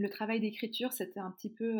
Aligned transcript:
le 0.00 0.08
travail 0.08 0.40
d'écriture, 0.40 0.92
c'était 0.92 1.20
un 1.20 1.30
petit 1.30 1.50
peu 1.50 1.78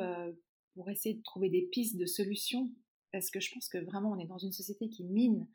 pour 0.75 0.91
essayer 0.91 1.15
de 1.15 1.23
trouver 1.23 1.49
des 1.49 1.63
pistes 1.63 1.97
de 1.97 2.07
solutions, 2.07 2.71
parce 3.13 3.31
que 3.31 3.41
je 3.41 3.53
pense 3.53 3.69
que 3.69 3.79
vraiment 3.79 4.13
on 4.13 4.19
est 4.19 4.27
dans 4.27 4.39
une 4.39 4.53
société 4.53 4.89
qui 4.89 5.05
mine 5.05 5.47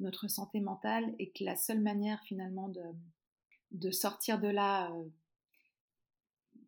notre 0.00 0.28
santé 0.28 0.60
mentale 0.60 1.14
et 1.18 1.30
que 1.30 1.44
la 1.44 1.56
seule 1.56 1.80
manière 1.80 2.22
finalement 2.22 2.72
de, 3.72 3.90
sortir 3.90 4.40
de 4.40 4.48
là 4.48 4.92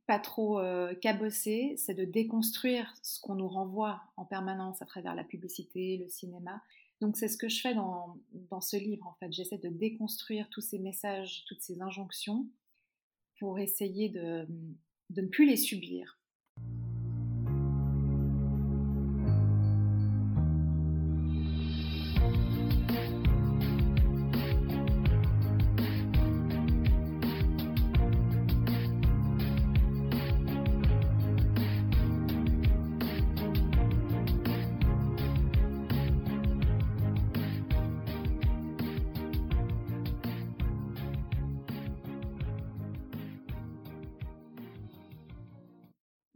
pas 0.07 0.19
trop 0.19 0.59
euh, 0.59 0.93
c'est 1.31 1.95
de 1.95 2.04
déconstruire 2.04 2.93
ce 3.03 3.21
qu'on 3.21 3.37
nous 3.37 3.49
renvoie 3.49 4.03
en 4.17 4.25
permanence 4.25 4.83
à 4.83 4.87
travers 4.87 5.15
la 5.15 5.22
publicité, 5.22 5.99
le 5.99 6.09
cinéma. 6.09 6.63
Donc 7.01 7.17
c'est 7.17 7.29
ce 7.29 7.37
que 7.37 7.49
je 7.49 7.61
fais 7.61 7.75
dans, 7.75 8.19
dans 8.51 8.61
ce 8.61 8.77
livre 8.77 9.07
en 9.07 9.15
fait. 9.15 9.33
J'essaie 9.33 9.59
de 9.59 9.69
déconstruire 9.69 10.49
tous 10.51 10.61
ces 10.61 10.79
messages, 10.79 11.45
toutes 11.47 11.63
ces 11.63 11.81
injonctions 11.81 12.47
pour 13.38 13.59
essayer 13.59 14.09
de, 14.09 14.47
de 15.11 15.22
ne 15.22 15.29
plus 15.29 15.47
les 15.47 15.56
subir. 15.56 16.20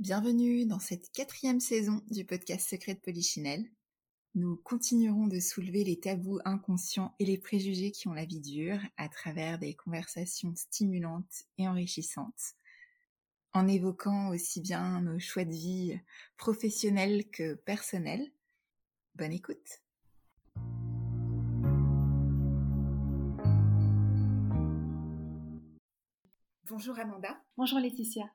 Bienvenue 0.04 0.66
dans 0.66 0.80
cette 0.80 1.10
quatrième 1.12 1.60
saison 1.60 2.02
du 2.10 2.26
podcast 2.26 2.68
Secret 2.68 2.92
de 2.92 3.00
Polichinelle. 3.00 3.64
Nous 4.34 4.54
continuerons 4.54 5.28
de 5.28 5.40
soulever 5.40 5.82
les 5.82 5.98
tabous 5.98 6.40
inconscients 6.44 7.14
et 7.18 7.24
les 7.24 7.38
préjugés 7.38 7.90
qui 7.90 8.06
ont 8.06 8.12
la 8.12 8.26
vie 8.26 8.42
dure 8.42 8.78
à 8.98 9.08
travers 9.08 9.58
des 9.58 9.72
conversations 9.72 10.54
stimulantes 10.56 11.44
et 11.56 11.66
enrichissantes, 11.66 12.52
en 13.54 13.66
évoquant 13.66 14.28
aussi 14.28 14.60
bien 14.60 15.00
nos 15.00 15.18
choix 15.18 15.46
de 15.46 15.52
vie 15.52 15.98
professionnels 16.36 17.30
que 17.30 17.54
personnels. 17.54 18.30
Bonne 19.14 19.32
écoute. 19.32 19.80
Bonjour 26.66 26.98
Amanda. 26.98 27.42
Bonjour 27.56 27.78
Laetitia. 27.78 28.30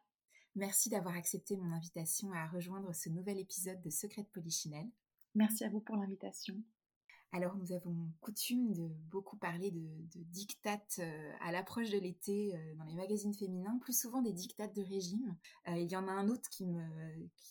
Merci 0.56 0.90
d'avoir 0.90 1.16
accepté 1.16 1.56
mon 1.58 1.72
invitation 1.72 2.32
à 2.34 2.48
rejoindre 2.48 2.94
ce 2.94 3.10
nouvel 3.10 3.40
épisode 3.40 3.82
de 3.82 3.90
Secret 3.90 4.24
de 4.24 4.28
Polichinelle. 4.28 4.90
Merci 5.36 5.64
à 5.64 5.70
vous 5.70 5.80
pour 5.80 5.96
l'invitation. 5.96 6.56
Alors, 7.32 7.56
nous 7.56 7.72
avons 7.74 7.96
coutume 8.22 8.74
de 8.74 8.90
beaucoup 9.12 9.38
parler 9.38 9.70
de, 9.70 9.80
de 9.80 10.24
dictates 10.24 10.98
euh, 10.98 11.32
à 11.42 11.52
l'approche 11.52 11.92
de 11.92 12.00
l'été 12.00 12.56
euh, 12.56 12.76
dans 12.76 12.86
les 12.86 12.96
magazines 12.96 13.36
féminins, 13.36 13.78
plus 13.82 13.98
souvent 13.98 14.24
des 14.24 14.34
dictates 14.34 14.76
de 14.76 14.82
régime. 14.82 15.38
Euh, 15.68 15.78
il 15.78 15.92
y 15.92 15.96
en 15.96 16.08
a 16.08 16.12
un 16.12 16.28
autre 16.28 16.50
qui 16.50 16.66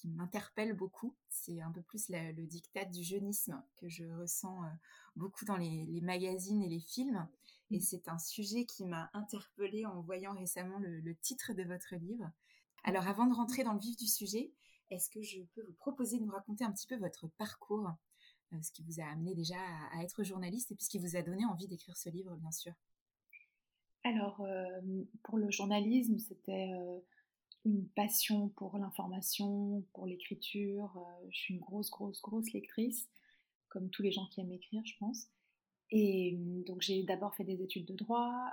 m'interpelle 0.04 0.72
beaucoup, 0.72 1.14
c'est 1.28 1.60
un 1.60 1.70
peu 1.70 1.82
plus 1.82 2.08
le 2.08 2.44
diktat 2.46 2.86
du 2.86 3.04
jeunisme 3.04 3.62
que 3.76 3.88
je 3.88 4.04
ressens 4.04 4.58
beaucoup 5.14 5.44
dans 5.44 5.56
les, 5.56 6.00
magazines 6.00 6.62
et 6.62 6.69
les 6.69 6.80
films. 6.80 7.28
Et 7.70 7.78
mmh. 7.78 7.82
c'est 7.82 8.08
un 8.08 8.19
sujet 8.19 8.64
qui 8.64 8.84
m'a 8.84 9.10
interpellée 9.12 9.86
en 9.86 10.00
voyant 10.00 10.34
récemment 10.34 10.78
le 10.80 11.14
titre 11.14 11.52
de 11.52 11.62
votre 11.62 11.94
livre. 11.94 12.28
Alors 12.84 13.07
avant 13.07 13.27
de 13.27 13.34
rentrer 13.34 13.65
dans 13.65 13.73
le 13.73 13.81
vif 13.81 13.97
du 13.97 14.07
sujet, 14.07 14.53
est-ce 14.91 15.11
que 15.11 15.23
je 15.23 15.43
peux 15.55 15.62
vous 15.62 15.75
proposer 15.75 16.19
de 16.19 16.25
nous 16.25 16.33
raconter 16.33 16.65
un 16.65 16.73
petit 16.73 16.87
peu 16.87 16.97
votre 16.97 17.29
parcours, 17.37 17.91
euh, 18.53 18.62
ce 18.62 18.73
qui 18.73 18.83
vous 18.83 19.01
a 19.01 19.05
amené 19.05 19.34
déjà 19.34 19.59
à, 19.93 20.03
être 20.03 20.23
journaliste 20.23 20.71
et 20.71 20.75
puis 20.75 20.84
ce 20.84 20.91
qui 20.91 20.99
vous 20.99 21.17
a 21.17 21.22
donné 21.22 21.44
envie 21.44 21.69
d'écrire 21.69 21.97
ce 21.97 22.09
livre, 22.09 22.34
bien 22.37 22.53
sûr? 22.53 22.72
Alors, 24.05 24.41
euh, 24.41 25.05
pour 25.22 25.37
le 25.37 25.50
journalisme, 25.50 26.19
c'était 26.19 26.72
euh, 26.72 26.99
une 27.65 27.87
passion 27.88 28.49
pour 28.50 28.78
l'information, 28.78 29.84
pour 29.93 30.06
l'écriture. 30.06 31.05
je 31.31 31.38
suis 31.38 31.55
une 31.55 31.61
grosse, 31.61 31.91
grosse, 31.91 32.22
grosse 32.22 32.53
lectrice, 32.53 33.09
comme 33.69 33.91
tous 33.91 34.03
les 34.03 34.12
gens 34.12 34.27
qui 34.27 34.41
aiment 34.41 34.53
écrire, 34.53 34.83
je 34.87 34.97
pense. 34.99 35.28
Et 35.91 36.37
donc 36.67 36.83
j'ai 36.83 37.03
d'abord 37.03 37.34
fait 37.34 37.44
des 37.44 37.62
études 37.62 37.87
de 37.87 37.94
droit, 37.94 38.53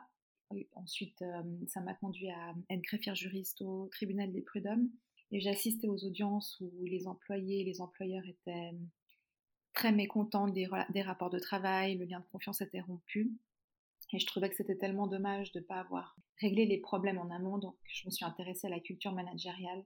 Ensuite, 0.73 1.22
euh, 1.22 1.44
ça 1.67 1.81
m'a 1.81 1.94
conduit 1.94 2.29
à 2.29 2.53
être 2.69 2.81
greffière 2.81 3.16
juriste 3.16 3.61
au 3.61 3.88
tribunal 3.91 4.31
des 4.31 4.41
prud'hommes. 4.41 4.89
Et 5.31 5.39
j'ai 5.39 5.50
assisté 5.50 5.89
aux 5.89 6.06
audiences 6.06 6.61
où 6.61 6.85
les 6.85 7.07
employés 7.07 7.61
et 7.61 7.63
les 7.63 7.81
employeurs 7.81 8.25
étaient 8.28 8.72
euh, 8.73 8.78
très 9.73 9.91
mécontents 9.91 10.47
des, 10.47 10.67
des 10.89 11.01
rapports 11.01 11.31
de 11.31 11.39
travail, 11.39 11.97
le 11.97 12.05
lien 12.05 12.19
de 12.19 12.25
confiance 12.31 12.61
était 12.61 12.81
rompu. 12.81 13.34
Et 14.13 14.19
je 14.19 14.25
trouvais 14.25 14.50
que 14.50 14.55
c'était 14.55 14.78
tellement 14.78 15.07
dommage 15.07 15.51
de 15.51 15.59
ne 15.59 15.66
pas 15.66 15.79
avoir 15.79 16.16
réglé 16.39 16.66
les 16.66 16.78
problèmes 16.78 17.17
en 17.17 17.29
amont. 17.31 17.57
Donc, 17.57 17.75
je 17.85 18.05
me 18.05 18.11
suis 18.11 18.23
intéressée 18.23 18.67
à 18.67 18.69
la 18.69 18.79
culture 18.79 19.11
managériale. 19.11 19.84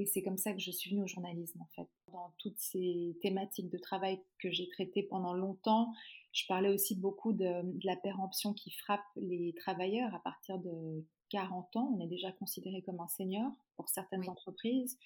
Et 0.00 0.06
c'est 0.06 0.22
comme 0.22 0.38
ça 0.38 0.54
que 0.54 0.60
je 0.60 0.70
suis 0.70 0.88
venue 0.88 1.02
au 1.02 1.06
journalisme, 1.06 1.60
en 1.60 1.68
fait. 1.76 1.86
Dans 2.10 2.32
toutes 2.38 2.58
ces 2.58 3.18
thématiques 3.20 3.68
de 3.68 3.76
travail 3.76 4.18
que 4.38 4.50
j'ai 4.50 4.66
traitées 4.70 5.02
pendant 5.02 5.34
longtemps, 5.34 5.92
je 6.32 6.46
parlais 6.48 6.70
aussi 6.70 6.94
beaucoup 6.94 7.34
de, 7.34 7.62
la 7.84 7.96
péremption 7.96 8.54
qui 8.54 8.70
frappe 8.70 9.04
les 9.16 9.52
travailleurs 9.58 10.14
à 10.14 10.20
partir 10.20 10.58
de 10.58 11.04
40 11.28 11.76
ans. 11.76 11.94
On 11.94 12.00
est 12.00 12.08
déjà 12.08 12.32
considéré 12.32 12.80
comme 12.80 12.98
un 12.98 13.08
senior 13.08 13.52
pour 13.76 13.90
certaines 13.90 14.26
entreprises. 14.26 14.98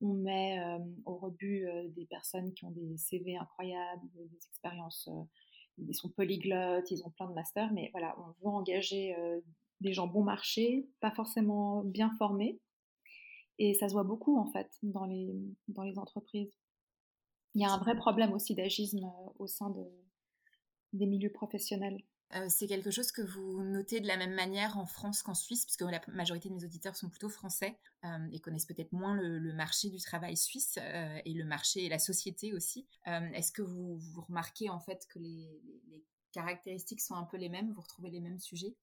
On 0.00 0.14
met 0.14 0.58
euh, 0.60 0.78
au 1.04 1.16
rebut 1.16 1.68
euh, 1.68 1.88
des 1.90 2.06
personnes 2.06 2.54
qui 2.54 2.64
ont 2.64 2.70
des 2.70 2.96
CV 2.96 3.36
incroyables, 3.36 4.00
des 4.14 4.34
expériences, 4.48 5.10
euh, 5.12 5.24
ils 5.76 5.94
sont 5.94 6.08
polyglottes, 6.08 6.90
ils 6.90 7.04
ont 7.04 7.10
plein 7.10 7.28
de 7.28 7.34
masters, 7.34 7.70
mais 7.74 7.90
voilà, 7.92 8.16
on 8.18 8.30
veut 8.40 8.54
engager 8.54 9.14
des 9.80 9.92
gens 9.92 10.06
bon 10.06 10.22
marché, 10.22 10.86
pas 11.00 11.10
forcément 11.10 11.82
bien 11.82 12.10
formés. 12.18 12.60
Et 13.64 13.74
ça 13.74 13.88
se 13.88 13.92
voit 13.92 14.02
beaucoup 14.02 14.40
en 14.40 14.46
fait 14.46 14.76
dans 14.82 15.04
les, 15.04 15.32
dans 15.68 15.84
les 15.84 15.96
entreprises. 15.96 16.52
Il 17.54 17.62
y 17.62 17.64
a 17.64 17.70
un 17.70 17.78
vrai 17.78 17.94
problème 17.94 18.32
aussi 18.32 18.56
d'agisme 18.56 19.08
au 19.38 19.46
sein 19.46 19.70
de, 19.70 19.84
des 20.92 21.06
milieux 21.06 21.30
professionnels. 21.30 22.02
Euh, 22.34 22.46
c'est 22.48 22.66
quelque 22.66 22.90
chose 22.90 23.12
que 23.12 23.22
vous 23.22 23.62
notez 23.62 24.00
de 24.00 24.08
la 24.08 24.16
même 24.16 24.34
manière 24.34 24.78
en 24.78 24.86
France 24.86 25.22
qu'en 25.22 25.34
Suisse, 25.34 25.64
puisque 25.64 25.82
la 25.82 26.00
majorité 26.08 26.48
de 26.48 26.54
mes 26.54 26.64
auditeurs 26.64 26.96
sont 26.96 27.08
plutôt 27.08 27.28
français 27.28 27.78
euh, 28.04 28.26
et 28.32 28.40
connaissent 28.40 28.66
peut-être 28.66 28.90
moins 28.90 29.14
le, 29.14 29.52
marché 29.52 29.90
du 29.90 29.98
travail 29.98 30.36
suisse 30.36 30.76
euh, 30.80 31.20
et 31.24 31.32
le 31.32 31.44
marché 31.44 31.84
et 31.84 31.88
la 31.88 32.00
société 32.00 32.52
aussi. 32.52 32.88
Est-ce 33.06 33.52
que 33.52 33.62
vous, 33.62 33.96
vous, 33.96 34.22
remarquez 34.22 34.70
en 34.70 34.80
fait 34.80 35.06
que 35.08 35.20
les, 35.20 35.60
les, 35.88 36.02
caractéristiques 36.32 37.00
sont 37.00 37.14
un 37.14 37.24
peu 37.24 37.36
les 37.36 37.48
mêmes? 37.48 37.70
Vous 37.74 37.82
retrouvez 37.82 38.10
les 38.10 38.20
mêmes 38.20 38.40
sujets? 38.40 38.74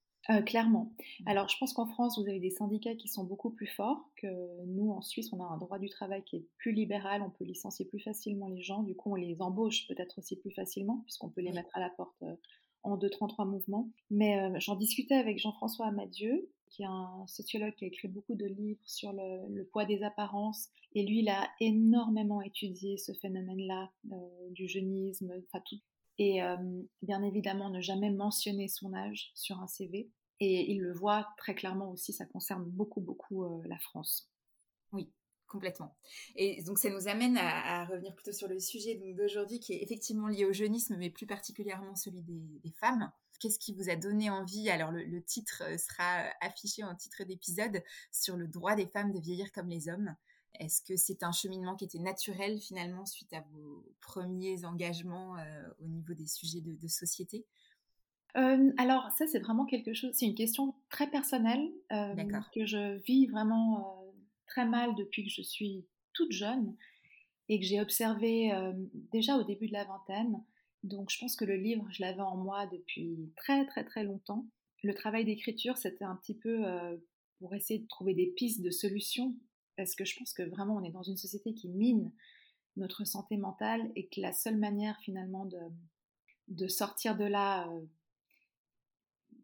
Clairement. 0.45 0.93
Mmh. 1.19 1.27
Alors, 1.27 1.49
je 1.49 1.57
pense 1.57 1.73
qu'en 1.73 1.87
France, 1.87 2.19
vous 2.19 2.27
avez 2.27 2.39
des 2.39 2.51
syndicats 2.51 2.95
qui 2.95 3.07
sont 3.07 3.23
beaucoup 3.23 3.49
plus 3.49 3.67
forts 3.67 4.09
que 4.15 4.27
nous. 4.65 4.91
En 4.91 5.01
Suisse, 5.01 5.31
on 5.33 5.41
a 5.41 5.45
un 5.45 5.57
droit 5.57 5.79
du 5.79 5.89
travail 5.89 6.23
qui 6.23 6.37
est 6.37 6.45
plus 6.57 6.71
libéral. 6.71 7.21
On 7.21 7.29
peut 7.29 7.45
licencier 7.45 7.85
plus 7.85 7.99
facilement 7.99 8.47
les 8.47 8.61
gens. 8.61 8.83
Du 8.83 8.95
coup, 8.95 9.11
on 9.11 9.15
les 9.15 9.41
embauche 9.41 9.87
peut-être 9.87 10.19
aussi 10.19 10.35
plus 10.35 10.51
facilement, 10.51 11.01
puisqu'on 11.05 11.29
peut 11.29 11.41
les 11.41 11.51
mettre 11.51 11.75
à 11.75 11.79
la 11.79 11.89
porte 11.89 12.23
en 12.83 12.97
2-33 12.97 13.47
mouvements. 13.47 13.89
Mais 14.09 14.59
j'en 14.59 14.75
discutais 14.75 15.15
avec 15.15 15.39
Jean-François 15.39 15.87
Amadieu, 15.87 16.49
qui 16.69 16.83
est 16.83 16.87
un 16.87 17.25
sociologue 17.27 17.73
qui 17.75 17.85
a 17.85 17.87
écrit 17.87 18.07
beaucoup 18.07 18.35
de 18.35 18.45
livres 18.45 18.81
sur 18.85 19.11
le, 19.13 19.63
poids 19.71 19.85
des 19.85 20.03
apparences. 20.03 20.69
Et 20.93 21.05
lui, 21.05 21.19
il 21.19 21.29
a 21.29 21.49
énormément 21.59 22.41
étudié 22.41 22.97
ce 22.97 23.13
phénomène-là 23.13 23.91
du 24.51 24.67
jeunisme, 24.67 25.31
enfin 25.47 25.63
tout, 25.65 25.77
et 26.19 26.41
bien 27.01 27.23
évidemment 27.23 27.69
ne 27.69 27.81
jamais 27.81 28.11
mentionner 28.11 28.67
son 28.67 28.93
âge 28.93 29.31
sur 29.33 29.59
un 29.61 29.67
CV. 29.67 30.11
Et 30.41 30.71
il 30.71 30.81
le 30.81 30.93
voit 30.93 31.27
très 31.37 31.55
clairement 31.55 31.91
aussi, 31.91 32.13
ça 32.13 32.25
concerne 32.25 32.63
beaucoup, 32.65 33.01
beaucoup 33.01 33.61
la 33.63 33.79
France. 33.79 34.29
Oui, 34.91 35.09
complètement. 35.47 35.95
Et 36.35 36.61
donc 36.63 36.77
ça 36.77 36.89
nous 36.89 37.07
amène 37.07 37.37
à, 37.37 37.85
revenir 37.85 38.13
plutôt 38.15 38.31
sur 38.31 38.47
le 38.47 38.59
sujet 38.59 38.95
d'aujourd'hui 39.17 39.59
qui 39.59 39.73
est 39.73 39.83
effectivement 39.83 40.27
lié 40.27 40.45
au 40.45 40.53
jeunisme, 40.53 40.95
mais 40.97 41.09
plus 41.09 41.25
particulièrement 41.25 41.95
celui 41.95 42.21
des, 42.21 42.71
femmes. 42.79 43.11
Qu'est-ce 43.39 43.59
qui 43.59 43.73
vous 43.73 43.89
a 43.89 43.95
donné 43.95 44.29
envie? 44.29 44.69
Alors 44.69 44.91
le, 44.91 45.23
titre 45.23 45.63
sera 45.77 46.25
affiché 46.41 46.83
en 46.83 46.95
titre 46.95 47.23
d'épisode 47.23 47.81
sur 48.11 48.35
le 48.35 48.47
droit 48.47 48.75
des 48.75 48.87
femmes 48.87 49.11
de 49.11 49.19
vieillir 49.19 49.51
comme 49.51 49.69
les 49.69 49.89
hommes. 49.89 50.15
Est-ce 50.55 50.81
que 50.81 50.95
c'est 50.95 51.23
un 51.23 51.31
cheminement 51.31 51.75
qui 51.75 51.85
était 51.85 51.99
naturel 51.99 52.59
finalement 52.59 53.05
suite 53.05 53.31
à 53.33 53.41
vos 53.51 53.85
premiers 54.01 54.65
engagements 54.65 55.37
euh, 55.37 55.69
au 55.79 55.87
niveau 55.87 56.13
des 56.13 56.27
sujets 56.27 56.61
de, 56.61 56.87
société? 56.87 57.45
Euh, 58.37 58.71
alors 58.77 59.09
ça 59.17 59.25
c'est 59.25 59.39
vraiment 59.39 59.65
quelque 59.65 59.93
chose, 59.93 60.11
c'est 60.13 60.27
une 60.27 60.35
question 60.35 60.75
très 60.89 61.09
personnelle 61.09 61.67
euh, 61.91 62.13
que 62.53 62.65
je 62.65 62.97
vis 63.03 63.25
vraiment 63.25 64.05
très 64.47 64.65
mal 64.65 64.93
depuis 64.95 65.23
que 65.23 65.31
je 65.31 65.41
suis 65.41 65.85
toute 66.13 66.31
jeune 66.31 66.75
et 67.47 67.59
que 67.59 67.65
j'ai 67.65 67.81
observé 67.81 68.51
déjà 69.11 69.37
au 69.37 69.43
début 69.43 69.67
de 69.67 69.73
la 69.73 69.85
vingtaine. 69.85 70.43
Donc 70.83 71.09
je 71.09 71.17
pense 71.19 71.35
que 71.35 71.45
le 71.45 71.55
livre, 71.55 71.87
je 71.91 72.03
l'avais 72.03 72.21
en 72.21 72.37
moi 72.37 72.67
depuis 72.67 73.31
très 73.35 73.65
très 73.65 73.83
très 73.83 74.03
longtemps. 74.03 74.45
Le 74.83 74.93
travail 74.93 75.25
d'écriture, 75.25 75.77
c'était 75.77 76.05
un 76.05 76.15
petit 76.15 76.35
peu 76.35 76.63
pour 77.39 77.55
essayer 77.55 77.79
de 77.79 77.87
trouver 77.87 78.13
des 78.13 78.27
pistes 78.27 78.61
de 78.61 78.69
solutions, 78.69 79.35
parce 79.79 79.95
que 79.95 80.03
je 80.03 80.17
pense 80.17 80.33
que 80.33 80.43
vraiment 80.43 80.75
on 80.75 80.83
est 80.83 80.91
dans 80.91 81.03
une 81.03 81.15
société 81.15 81.53
qui 81.53 81.69
mine 81.69 82.11
notre 82.75 83.05
santé 83.05 83.37
mentale 83.37 83.89
et 83.95 84.07
que 84.07 84.19
la 84.19 84.33
seule 84.33 84.57
manière 84.57 84.99
finalement 84.99 85.49
de, 86.49 86.67
sortir 86.67 87.15
de 87.15 87.23
là 87.23 87.65
euh, 87.69 87.79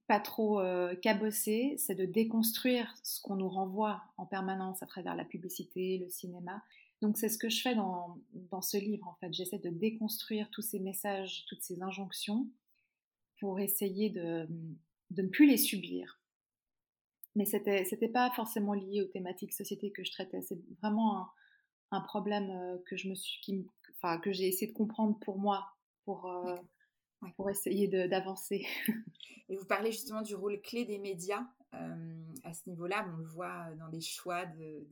pas 0.08 0.20
trop 0.20 0.60
euh, 0.60 0.94
cabossé, 0.94 1.76
c'est 1.78 1.96
de 1.96 2.04
déconstruire 2.04 2.94
ce 3.02 3.22
qu'on 3.22 3.38
nous 3.38 3.48
renvoie 3.48 4.04
en 4.18 4.26
permanence 4.26 4.84
à 4.84 4.88
travers 4.88 5.16
la 5.16 5.24
publicité, 5.24 6.00
le 6.00 6.10
cinéma. 6.10 6.62
Donc 7.02 7.18
c'est 7.18 7.30
ce 7.30 7.38
que 7.38 7.50
je 7.50 7.62
fais 7.62 7.76
dans, 7.76 8.18
ce 8.62 8.76
livre 8.76 9.08
en 9.08 9.16
fait. 9.22 9.34
J'essaie 9.34 9.60
de 9.60 9.70
déconstruire 9.70 10.50
tous 10.52 10.64
ces 10.64 10.82
messages, 10.82 11.46
toutes 11.48 11.62
ces 11.62 11.82
injonctions 11.82 12.46
pour 13.40 13.62
essayer 13.62 14.10
de 14.10 14.50
ne 15.12 15.28
plus 15.30 15.48
les 15.48 15.58
subir. 15.58 16.20
Mais 17.36 17.46
c'était 17.46 17.84
c'était 17.86 18.08
pas 18.08 18.32
forcément 18.32 18.74
lié 18.74 19.02
aux 19.02 19.08
thématiques 19.08 19.54
société 19.54 19.92
que 19.92 20.04
je 20.04 20.12
traitais. 20.12 20.42
C'est 20.42 20.60
vraiment 20.82 21.20
un, 21.20 21.30
un, 21.92 22.02
problème 22.02 22.50
euh, 22.50 22.78
que 22.88 22.96
je 22.96 23.10
me 23.10 23.16
suis, 23.16 23.42
qui, 23.42 23.68
enfin, 23.98 24.20
que 24.20 24.32
j'ai 24.32 24.48
essayé 24.48 24.72
de 24.72 24.78
comprendre 24.78 25.20
pour 25.20 25.38
moi, 25.38 25.68
pour 26.06 26.32
euh, 26.32 26.56
pour 27.36 27.50
essayer 27.50 27.88
d'avancer. 27.88 28.66
Et 29.50 29.58
vous 29.58 29.66
parlez 29.66 29.92
justement 29.92 30.22
du 30.22 30.36
rôle 30.36 30.62
clé 30.62 30.86
des 30.86 30.98
médias 30.98 31.46
euh, 31.74 32.24
à 32.44 32.54
ce 32.54 32.70
niveau-là. 32.70 33.06
On 33.14 33.18
le 33.18 33.28
voit 33.28 33.74
dans 33.80 33.90
des 33.90 34.02
choix 34.02 34.46
de, 34.46 34.88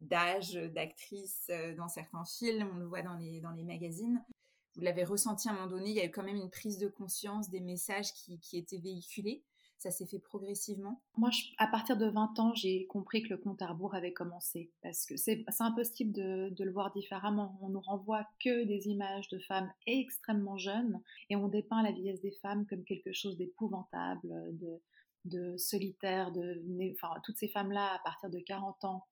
d'âge 0.00 0.54
d'actrices 0.54 1.50
dans 1.76 1.88
certains 1.88 2.24
films, 2.24 2.70
on 2.74 2.78
le 2.78 2.86
voit 2.86 3.02
dans 3.02 3.14
les, 3.14 3.40
dans 3.40 3.50
les 3.50 3.64
magazines. 3.64 4.22
Vous 4.74 4.82
l'avez 4.82 5.04
ressenti 5.04 5.48
à 5.48 5.52
un 5.52 5.54
moment 5.54 5.68
donné, 5.68 5.90
il 5.90 5.96
y 5.96 6.00
a 6.00 6.04
eu 6.04 6.10
quand 6.10 6.22
même 6.22 6.36
une 6.36 6.50
prise 6.50 6.78
de 6.78 6.88
conscience 6.88 7.48
des 7.48 7.60
messages 7.60 8.12
qui, 8.12 8.38
qui 8.40 8.58
étaient 8.58 8.78
véhiculés 8.78 9.42
ça 9.78 9.90
s'est 9.90 10.06
fait 10.06 10.18
progressivement? 10.18 11.02
Moi, 11.16 11.30
à 11.58 11.66
partir 11.66 11.96
de 11.96 12.06
20 12.06 12.38
ans, 12.38 12.54
j'ai 12.54 12.86
compris 12.86 13.22
que 13.22 13.28
le 13.28 13.36
compte 13.36 13.60
à 13.60 13.66
rebours 13.66 13.94
avait 13.94 14.12
commencé. 14.12 14.70
Parce 14.82 15.04
que 15.04 15.16
c'est 15.16 15.44
impossible 15.60 16.12
de, 16.12 16.48
de, 16.50 16.64
le 16.64 16.72
voir 16.72 16.92
différemment. 16.92 17.58
On 17.60 17.68
nous 17.68 17.80
renvoie 17.80 18.26
que 18.42 18.64
des 18.64 18.88
images 18.88 19.28
de 19.28 19.38
femmes 19.40 19.70
extrêmement 19.86 20.56
jeunes 20.56 21.02
et 21.28 21.36
on 21.36 21.48
dépeint 21.48 21.82
la 21.82 21.92
vieillesse 21.92 22.22
des 22.22 22.34
femmes 22.42 22.66
comme 22.66 22.84
quelque 22.84 23.12
chose 23.12 23.36
d'épouvantable, 23.36 24.56
de, 24.58 24.80
de, 25.26 25.56
solitaire. 25.58 26.32
De, 26.32 26.62
enfin, 26.92 27.20
toutes 27.24 27.36
ces 27.36 27.48
femmes-là, 27.48 27.94
à 27.94 27.98
partir 27.98 28.30
de 28.30 28.38
40 28.38 28.84
ans, 28.84 29.06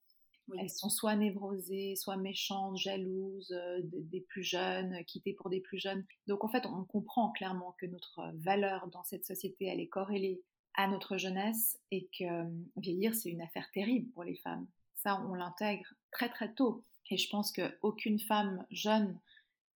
Elles 0.58 0.70
sont 0.70 0.90
soit 0.90 1.16
névrosées, 1.16 1.96
soit 1.96 2.16
méchantes, 2.16 2.76
jalouses, 2.76 3.52
euh, 3.52 3.80
des, 3.84 4.20
plus 4.20 4.42
jeunes, 4.42 5.04
quittées 5.04 5.34
pour 5.34 5.50
des 5.50 5.60
plus 5.60 5.78
jeunes. 5.78 6.04
Donc 6.26 6.44
en 6.44 6.48
fait, 6.48 6.66
on 6.66 6.84
comprend 6.84 7.30
clairement 7.30 7.74
que 7.78 7.86
notre 7.86 8.32
valeur 8.34 8.88
dans 8.88 9.04
cette 9.04 9.24
société, 9.24 9.66
elle 9.66 9.80
est 9.80 9.88
corrélée 9.88 10.42
à 10.74 10.88
notre 10.88 11.16
jeunesse 11.16 11.78
et 11.90 12.08
que 12.18 12.24
euh, 12.24 12.50
vieillir, 12.76 13.14
c'est 13.14 13.30
une 13.30 13.42
affaire 13.42 13.70
terrible 13.72 14.10
pour 14.12 14.24
les 14.24 14.36
femmes. 14.36 14.66
Ça, 14.94 15.20
on 15.28 15.34
l'intègre 15.34 15.86
très 16.10 16.28
très 16.28 16.52
tôt. 16.54 16.84
Et 17.10 17.16
je 17.16 17.28
pense 17.28 17.52
qu'aucune 17.52 18.18
femme 18.18 18.64
jeune, 18.70 19.18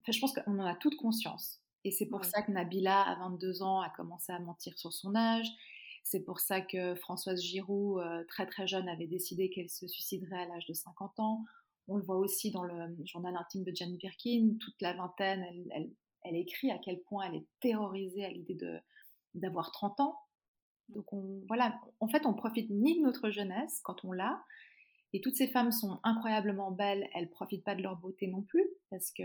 enfin, 0.03 0.13
je 0.13 0.21
pense 0.21 0.33
qu'on 0.33 0.59
en 0.59 0.65
a 0.65 0.75
toute 0.75 0.97
conscience. 0.97 1.61
Et 1.85 1.91
c'est 1.91 2.07
pour 2.07 2.25
ça 2.25 2.43
que 2.43 2.51
Nabila, 2.51 3.03
à 3.03 3.15
22 3.17 3.63
ans, 3.63 3.81
a 3.81 3.91
commencé 3.91 4.33
à 4.33 4.39
mentir 4.39 4.79
sur 4.79 4.93
son 4.93 5.15
âge. 5.15 5.47
C'est 6.03 6.25
pour 6.25 6.41
ça 6.41 6.61
que 6.61 6.95
Françoise 6.95 7.43
Giroud, 7.43 8.01
euh, 8.01 8.25
très 8.29 8.47
très 8.47 8.67
jeune, 8.67 8.89
avait 8.89 9.07
décidé 9.07 9.51
qu'elle 9.51 9.69
se 9.69 9.87
suiciderait 9.87 10.43
à 10.43 10.47
l'âge 10.47 10.67
de 10.67 10.73
50 10.73 11.21
ans. 11.21 11.45
On 11.89 11.97
le 11.97 12.03
voit 12.03 12.17
aussi 12.17 12.51
dans 12.51 12.65
le 12.65 12.97
journal 13.05 13.37
intime 13.37 13.65
de 13.65 13.75
Jane 13.75 13.97
Birkin. 13.97 14.57
Toute 14.61 14.81
la 14.81 14.95
vingtaine, 14.95 15.45
elle, 15.49 15.69
elle, 15.73 15.91
elle 16.23 16.37
écrit 16.37 16.71
à 16.71 16.79
quel 16.79 17.01
point 17.03 17.27
elle 17.27 17.37
est 17.37 17.47
terrorisée 17.61 18.25
à 18.25 18.31
l'idée 18.31 18.57
d'avoir 19.35 19.71
30 19.71 20.01
ans. 20.01 20.19
Donc 20.89 21.13
on, 21.13 21.43
voilà, 21.49 21.81
en 22.01 22.09
fait, 22.09 22.27
on 22.27 22.35
profite 22.35 22.71
ni 22.71 22.99
de 22.99 23.03
notre 23.03 23.31
jeunesse 23.31 23.81
quand 23.83 24.05
on 24.05 24.13
l'a, 24.13 24.43
et 25.13 25.21
toutes 25.21 25.37
ces 25.37 25.47
femmes 25.47 25.73
sont 25.73 26.01
incroyablement 26.03 26.71
belles, 26.71 27.09
elles 27.15 27.31
profitent 27.31 27.65
pas 27.65 27.75
de 27.75 27.83
leur 27.83 27.97
beauté 27.97 28.27
non 28.27 28.43
plus, 28.43 28.67
parce 28.91 29.11
que 29.13 29.23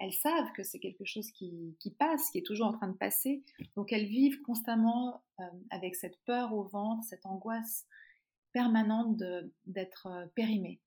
elles 0.00 0.12
savent 0.12 0.50
que 0.56 0.62
c'est 0.64 0.78
quelque 0.78 1.04
chose 1.04 1.30
qui, 1.30 1.76
passe, 1.98 2.30
qui 2.30 2.38
est 2.38 2.46
toujours 2.46 2.66
en 2.66 2.72
train 2.72 2.88
de 2.88 2.96
passer. 2.96 3.44
Donc 3.76 3.92
elles 3.92 4.06
vivent 4.06 4.42
constamment 4.42 5.22
euh, 5.38 5.44
avec 5.70 5.94
cette 5.94 6.18
peur 6.24 6.52
au 6.54 6.64
ventre, 6.64 7.04
cette 7.04 7.24
angoisse 7.26 7.86
permanente 8.52 9.22
d'être 9.66 10.06
euh, 10.06 10.26
périmées. 10.34 10.80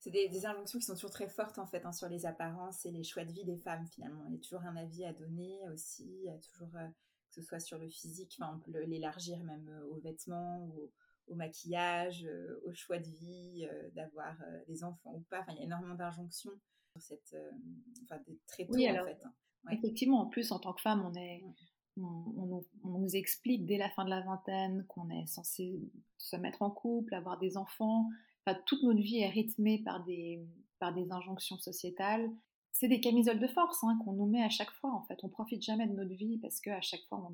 C'est 0.00 0.10
des, 0.10 0.28
des, 0.28 0.46
injonctions 0.46 0.78
qui 0.78 0.84
sont 0.84 0.94
toujours 0.94 1.10
très 1.10 1.28
fortes 1.28 1.58
en 1.58 1.66
fait 1.66 1.84
hein, 1.84 1.92
sur 1.92 2.08
les 2.08 2.26
apparences 2.26 2.84
et 2.84 2.90
les 2.90 3.02
choix 3.04 3.24
de 3.24 3.32
vie 3.32 3.44
des 3.44 3.56
femmes 3.56 3.86
finalement. 3.88 4.24
Il 4.28 4.34
y 4.34 4.36
a 4.36 4.40
toujours 4.40 4.62
un 4.62 4.76
avis 4.76 5.04
à 5.04 5.12
donner 5.12 5.58
aussi, 5.72 6.04
il 6.04 6.24
y 6.24 6.30
a 6.30 6.38
toujours 6.38 6.76
euh, 6.76 6.86
que 7.36 7.42
ce 7.42 7.48
soit 7.48 7.60
sur 7.60 7.78
le 7.78 7.88
physique, 7.88 8.36
enfin, 8.40 8.54
on 8.56 8.58
peut 8.58 8.80
l'élargir 8.84 9.38
même 9.44 9.68
euh, 9.68 9.90
aux 9.90 10.00
vêtements, 10.00 10.64
au, 10.74 10.90
au 11.28 11.34
maquillage, 11.34 12.24
euh, 12.24 12.62
au 12.64 12.72
choix 12.72 12.98
de 12.98 13.08
vie, 13.08 13.68
euh, 13.70 13.90
d'avoir 13.94 14.34
des 14.66 14.82
enfants 14.82 15.14
ou 15.14 15.24
pas. 15.28 15.40
Enfin, 15.40 15.52
il 15.52 15.58
y 15.58 15.60
a 15.60 15.64
énormément 15.64 15.94
d'injonctions 15.94 16.52
sur 16.92 17.02
cette, 17.02 17.36
enfin, 18.04 18.20
très 18.46 18.64
tôt 18.64 18.74
oui, 18.74 18.86
alors, 18.86 19.06
en 19.06 19.08
fait. 19.08 19.22
Hein. 19.24 19.32
Effectivement, 19.70 20.20
en 20.20 20.26
plus, 20.26 20.50
en 20.50 20.58
tant 20.58 20.72
que 20.72 20.80
femme, 20.80 21.04
on 21.04 21.14
est, 21.14 21.44
on, 21.98 22.64
on, 22.84 22.98
nous 22.98 23.16
explique 23.16 23.66
dès 23.66 23.76
la 23.78 23.90
fin 23.90 24.04
de 24.04 24.10
la 24.10 24.22
vingtaine 24.22 24.84
qu'on 24.86 25.10
est 25.10 25.26
censé 25.26 25.78
se 26.18 26.36
mettre 26.36 26.62
en 26.62 26.70
couple, 26.70 27.14
avoir 27.14 27.38
des 27.38 27.56
enfants. 27.56 28.08
Enfin, 28.46 28.58
toute 28.64 28.82
notre 28.82 29.00
vie 29.00 29.18
est 29.18 29.28
rythmée 29.28 29.82
par 29.82 30.04
des, 30.04 30.46
par 30.78 30.94
des 30.94 31.10
injonctions 31.10 31.58
sociétales 31.58 32.30
c'est 32.78 32.88
des 32.88 33.00
camisoles 33.00 33.38
de 33.38 33.46
force 33.46 33.82
hein, 33.84 33.98
qu'on 34.04 34.12
nous 34.12 34.26
met 34.26 34.42
à 34.42 34.50
chaque 34.50 34.70
fois. 34.70 34.92
En 34.92 35.02
fait, 35.04 35.24
on 35.24 35.28
profite 35.28 35.62
jamais 35.62 35.86
de 35.86 35.94
notre 35.94 36.14
vie 36.14 36.36
parce 36.38 36.60
qu'à 36.60 36.82
chaque 36.82 37.04
fois, 37.08 37.26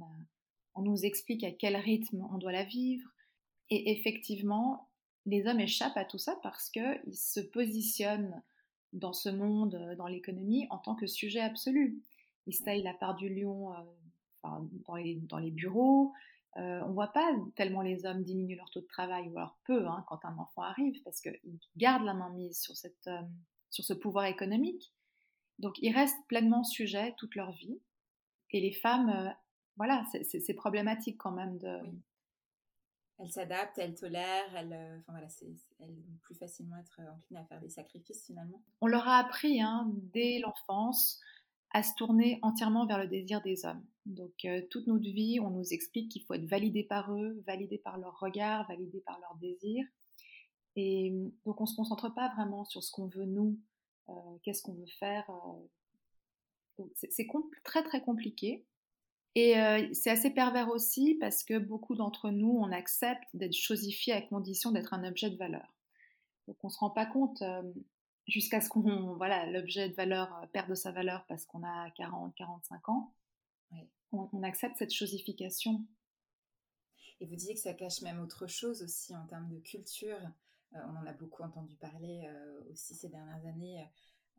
on, 0.76 0.82
nous 0.82 1.04
explique 1.04 1.42
à 1.42 1.50
quel 1.50 1.74
rythme 1.74 2.28
on 2.32 2.38
doit 2.38 2.52
la 2.52 2.62
vivre. 2.62 3.08
Et 3.68 3.90
effectivement, 3.90 4.88
les 5.26 5.46
hommes 5.48 5.58
échappent 5.58 5.96
à 5.96 6.04
tout 6.04 6.18
ça 6.18 6.38
parce 6.44 6.70
qu'ils 6.70 7.16
se 7.16 7.40
positionnent 7.40 8.40
dans 8.92 9.12
ce 9.12 9.30
monde, 9.30 9.96
dans 9.98 10.06
l'économie, 10.06 10.68
en 10.70 10.78
tant 10.78 10.94
que 10.94 11.08
sujet 11.08 11.40
absolu. 11.40 12.00
Ils 12.46 12.54
se 12.54 12.62
taillent 12.62 12.84
la 12.84 12.94
part 12.94 13.16
du 13.16 13.28
lion 13.28 13.72
euh, 13.72 14.46
dans, 14.86 14.96
les, 14.96 15.50
bureaux. 15.50 16.12
Euh, 16.56 16.82
on 16.84 16.88
ne 16.88 16.94
voit 16.94 17.12
pas 17.12 17.28
tellement 17.56 17.82
les 17.82 18.06
hommes 18.06 18.22
diminuer 18.22 18.54
leur 18.54 18.70
taux 18.70 18.80
de 18.80 18.86
travail, 18.86 19.28
ou 19.28 19.38
alors 19.38 19.58
peu 19.64 19.88
hein, 19.88 20.04
quand 20.06 20.24
un 20.24 20.38
enfant 20.38 20.62
arrive, 20.62 21.02
parce 21.02 21.20
qu'ils 21.20 21.58
gardent 21.76 22.04
la 22.04 22.14
main 22.14 22.30
mise 22.30 22.64
euh, 23.08 23.20
sur 23.70 23.84
ce 23.84 23.92
pouvoir 23.92 24.26
économique. 24.26 24.92
Donc 25.62 25.79
ils 25.81 25.94
restent 25.94 26.26
pleinement 26.26 26.64
sujets 26.64 27.14
toute 27.17 27.35
leur 27.37 27.53
vie. 27.53 27.81
Et 28.50 28.61
les 28.61 28.73
femmes, 28.73 29.09
euh, 29.09 29.31
voilà, 29.76 30.05
c'est 30.23 30.55
problématique 30.55 31.17
quand 31.17 31.32
même 31.32 31.56
de... 31.59 31.79
Elles 33.19 33.31
s'adaptent, 33.31 33.79
elles 33.79 33.94
tolèrent, 33.94 34.56
elles, 34.56 34.73
euh, 34.73 34.99
enfin 34.99 35.12
voilà, 35.12 35.29
elles 35.79 35.94
vont 35.94 36.19
plus 36.23 36.35
facilement 36.35 36.76
être 36.76 37.00
enclines 37.00 37.38
à 37.38 37.44
faire 37.44 37.61
des 37.61 37.71
sacrifices 37.71 38.26
finalement. 38.26 38.61
On 38.81 38.88
leur 38.88 39.07
a 39.07 39.19
appris 39.19 39.62
hein, 39.62 39.88
dès 40.12 40.40
l'enfance 40.40 41.21
à 41.71 41.83
se 41.83 41.95
tourner 41.95 42.38
entièrement 42.42 42.85
vers 42.87 42.99
le 42.99 43.07
désir 43.07 43.40
des 43.42 43.64
hommes. 43.64 43.85
Donc 44.04 44.45
euh, 44.45 44.62
toute 44.71 44.88
notre 44.88 45.04
vie, 45.04 45.38
on 45.40 45.50
nous 45.50 45.73
explique 45.73 46.11
qu'il 46.11 46.23
faut 46.23 46.35
être 46.35 46.49
validé 46.49 46.83
par 46.83 47.14
eux, 47.14 47.40
validé 47.47 47.78
par 47.78 47.97
leur 47.99 48.19
regard, 48.19 48.66
validé 48.66 49.00
par 49.00 49.21
leur 49.21 49.37
désir. 49.37 49.85
Et 50.75 51.12
donc 51.47 51.61
on 51.61 51.64
ne 51.64 51.69
se 51.69 51.76
concentre 51.76 52.12
pas 52.12 52.33
vraiment 52.35 52.64
sur 52.64 52.83
ce 52.83 52.90
qu'on 52.90 53.07
veut 53.07 53.26
nous, 53.26 53.59
euh, 53.59 53.72
qu'est-ce 54.42 54.62
qu'on 54.62 54.75
veut 54.75 54.87
faire. 54.99 55.28
Euh. 56.78 56.85
c'est 56.94 57.26
très 57.64 57.82
très 57.82 58.00
compliqué. 58.00 58.64
Et 59.35 59.59
euh, 59.59 59.88
c'est 59.92 60.11
assez 60.11 60.30
pervers 60.30 60.68
aussi 60.68 61.14
parce 61.14 61.42
que 61.42 61.59
beaucoup 61.59 61.94
d'entre 61.94 62.30
nous, 62.30 62.50
on 62.50 62.71
accepte 62.71 63.25
d'être 63.35 63.54
chosifié 63.54 64.12
à 64.12 64.21
condition 64.21 64.73
d'être 64.73 64.92
un 64.92 65.04
objet 65.04 65.30
de 65.30 65.37
valeur. 65.37 65.75
Donc 66.47 66.56
on 66.62 66.68
ne 66.68 66.73
se 66.73 66.78
rend 66.78 66.90
pas 66.90 67.06
compte 67.06 67.42
jusqu'à 68.26 68.61
ce 68.61 68.68
qu'on, 68.68 68.82
voilà, 69.16 69.47
l'objet 69.47 69.88
de 69.88 69.94
valeur 69.94 70.47
perde 70.52 70.75
sa 70.75 70.92
valeur 70.92 71.25
parce 71.28 71.47
qu'on 71.47 71.62
a 71.64 71.90
40, 71.92 72.35
45 72.35 72.88
ans. 72.90 73.14
On, 74.12 74.28
on, 74.32 74.42
accepte 74.42 74.76
cette 74.76 74.92
chosification. 74.92 75.87
Et 77.21 77.26
vous 77.26 77.37
disiez 77.37 77.54
que 77.54 77.61
ça 77.61 77.73
cache 77.73 78.02
même 78.02 78.21
autre 78.21 78.47
chose 78.47 78.82
aussi 78.82 79.16
en 79.16 79.26
termes 79.26 79.49
de 79.49 79.61
culture. 79.61 80.18
Euh, 80.75 80.79
on 80.88 80.97
en 80.97 81.07
a 81.07 81.12
beaucoup 81.12 81.43
entendu 81.43 81.76
parler 81.76 82.25
euh, 82.26 82.71
aussi 82.71 82.95
ces 82.95 83.09
dernières 83.09 83.45
années 83.47 83.87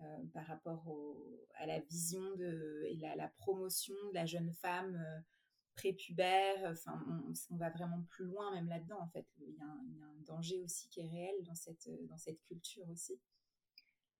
euh, 0.01 0.23
par 0.33 0.45
rapport 0.47 0.85
à 1.55 1.65
la 1.65 1.79
vision 1.79 2.35
de, 2.35 2.83
et 2.87 2.97
la, 2.97 3.15
la, 3.15 3.27
promotion 3.27 3.95
de 4.09 4.15
la 4.15 4.25
jeune 4.25 4.51
femme 4.53 4.99
prépubère. 5.75 6.71
Enfin, 6.71 6.99
on, 7.49 7.55
va 7.57 7.69
vraiment 7.69 8.01
plus 8.09 8.25
loin 8.25 8.53
même 8.53 8.67
là-dedans 8.67 8.99
en 9.01 9.07
fait. 9.09 9.25
Il 9.39 9.55
y, 9.55 9.61
a 9.61 9.65
un, 9.65 9.81
il 9.89 9.97
y, 9.97 10.01
a 10.01 10.05
un, 10.05 10.21
danger 10.25 10.61
aussi 10.61 10.87
qui 10.89 11.01
est 11.01 11.07
réel 11.07 11.35
dans 11.43 11.55
cette, 11.55 11.89
dans 12.07 12.17
cette 12.17 12.41
culture 12.43 12.89
aussi. 12.89 13.19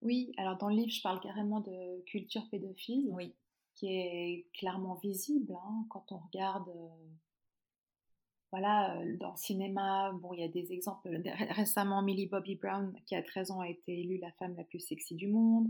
Oui, 0.02 0.32
alors 0.36 0.58
dans 0.58 0.68
le 0.68 0.76
livre, 0.76 0.90
je 0.90 1.02
parle 1.02 1.20
carrément 1.20 1.60
de 1.60 2.02
culture 2.02 2.48
pédophile, 2.50 3.08
oui. 3.10 3.34
qui 3.74 3.86
est 3.86 4.48
clairement 4.52 4.94
visible 4.96 5.54
hein, 5.54 5.86
quand 5.88 6.12
on 6.12 6.18
regarde 6.18 6.70
voilà, 8.54 8.96
euh, 9.00 9.16
dans 9.16 9.32
le 9.32 9.36
cinéma, 9.36 10.12
bon, 10.12 10.32
il 10.32 10.38
y 10.38 10.44
a 10.44 10.48
des 10.48 10.72
exemples. 10.72 11.08
Récemment, 11.50 12.02
Millie 12.02 12.26
Bobby 12.26 12.54
Brown, 12.54 12.96
qui 13.04 13.16
a 13.16 13.22
13 13.24 13.50
ans, 13.50 13.58
a 13.58 13.68
été 13.68 13.98
élue 13.98 14.18
la 14.18 14.30
femme 14.38 14.54
la 14.56 14.62
plus 14.62 14.78
sexy 14.78 15.16
du 15.16 15.26
monde. 15.26 15.66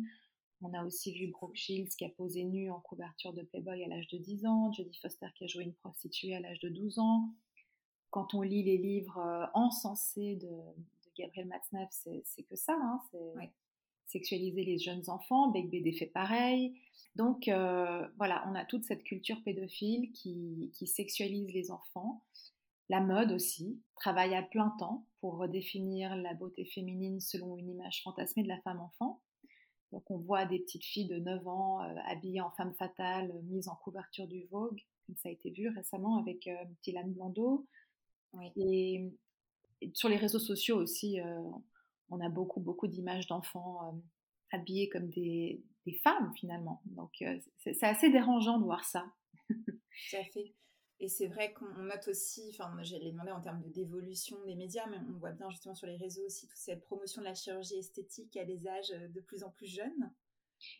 On 0.61 0.71
a 0.75 0.85
aussi 0.85 1.15
vu 1.15 1.29
Brooke 1.29 1.57
Shields 1.57 1.97
qui 1.97 2.05
a 2.05 2.11
posé 2.11 2.45
nue 2.45 2.71
en 2.71 2.81
couverture 2.81 3.33
de 3.33 3.41
Playboy 3.41 3.83
à 3.85 3.89
l'âge 3.89 4.09
de 4.09 4.19
10 4.19 4.45
ans, 4.45 4.71
Jodie 4.71 4.99
Foster 5.01 5.29
qui 5.35 5.45
a 5.45 5.47
joué 5.47 5.65
une 5.65 5.73
prostituée 5.73 6.35
à 6.35 6.41
l'âge 6.41 6.61
de 6.61 6.69
12 6.69 6.99
ans. 6.99 7.31
quand 8.11 8.35
on 8.35 8.43
lit 8.43 8.63
les 8.63 8.77
livres 8.77 9.49
encensés 9.55 10.37
de, 10.37 10.47
de 10.47 11.11
Gabriel 11.17 11.49
Matzneff, 11.49 11.89
c'est 11.91 12.43
que 12.43 12.55
ça, 12.55 12.77
hein, 12.79 13.01
c'est 13.11 13.51
sexualiser 14.09 14.63
les 14.63 14.79
jeunes 14.79 15.09
enfants, 15.09 15.49
Bec 15.49 15.71
BD 15.71 15.93
fait 15.93 16.13
pareil. 16.13 16.75
Donc 17.17 17.45
voilà, 18.19 18.47
on 18.47 18.55
a 18.55 18.67
toute 18.67 18.85
cette 18.85 19.05
culture 19.05 19.43
pédophile 19.43 20.13
qui, 20.13 20.71
qui 20.75 20.87
sexualise 20.87 21.51
les 21.55 21.71
enfants. 21.71 22.23
La 22.91 23.01
mode 23.01 23.33
aussi, 23.33 23.81
travaille 23.97 24.35
à 24.35 24.43
plein 24.43 24.75
temps 24.79 25.07
pour 25.21 25.39
redéfinir 25.39 26.15
la 26.17 26.35
beauté 26.35 26.67
féminine 26.67 27.19
selon 27.21 27.57
une 27.57 27.71
image 27.71 28.03
fantasmée 28.03 28.43
de 28.43 28.49
la 28.49 28.61
femme-enfant. 28.61 29.23
Donc 29.95 30.11
on 30.11 30.19
voit 30.19 30.45
des 30.45 30.59
petites 30.59 30.85
filles 30.85 31.07
de 31.07 31.19
9 31.19 31.47
ans 31.47 31.83
euh, 31.83 31.95
habillées 32.07 32.41
en 32.41 32.51
femme 32.51 32.75
fatale, 32.75 33.31
euh, 33.31 33.43
mises 33.45 33.69
en 33.69 33.77
couverture 33.77 34.27
du 34.27 34.45
Vogue, 34.51 34.81
comme 35.07 35.17
ça 35.17 35.29
a 35.29 35.33
été 35.33 35.51
vu 35.51 35.69
récemment 35.69 36.19
avec 36.19 36.47
euh, 36.47 36.57
Dylan 36.83 37.13
Blondeau. 37.13 37.67
Et, 38.57 39.13
sur 39.93 40.09
les 40.09 40.17
réseaux 40.17 40.41
sociaux 40.41 40.77
aussi, 40.77 41.19
on 42.09 42.21
a 42.21 42.29
beaucoup, 42.29 42.59
beaucoup 42.59 42.89
d'images 42.89 43.27
d'enfants 43.27 44.03
habillés 44.51 44.89
comme 44.89 45.09
des, 45.11 45.63
des, 45.87 45.93
femmes 46.03 46.33
finalement. 46.35 46.81
Donc 46.87 47.23
c'est 47.59 47.85
assez 47.85 48.11
dérangeant 48.11 48.59
de 48.59 48.65
voir 48.65 48.85
ça. 48.85 49.05
Tout 49.49 50.17
à 50.17 50.25
fait. 50.33 50.55
Et 51.01 51.09
c'est 51.09 51.27
vrai 51.27 51.53
qu'on 51.53 51.83
note 51.83 52.09
aussi, 52.09 52.49
enfin, 52.51 52.71
j'allais 52.83 53.11
demander 53.11 53.33
en 53.33 53.41
termes 53.41 53.61
de 53.61 53.69
d'évolution 53.69 54.37
des 54.47 54.55
médias, 54.55 54.87
mais 54.89 54.99
on 55.09 55.19
voit 55.19 55.33
bien 55.33 55.51
justement 55.51 55.75
sur 55.75 55.87
les 55.87 55.97
réseaux 55.97 56.25
aussi 56.25 56.47
toute 56.47 56.57
cette 56.57 56.85
promotion 56.85 57.21
de 57.21 57.27
la 57.27 57.35
chirurgie 57.35 57.77
esthétique 57.77 58.37
à 58.37 58.45
des 58.45 58.67
âges 58.67 58.93
euh, 58.93 59.09
de 59.09 59.21
plus 59.21 59.43
en 59.43 59.51
plus 59.51 59.67
jeunes. 59.67 60.13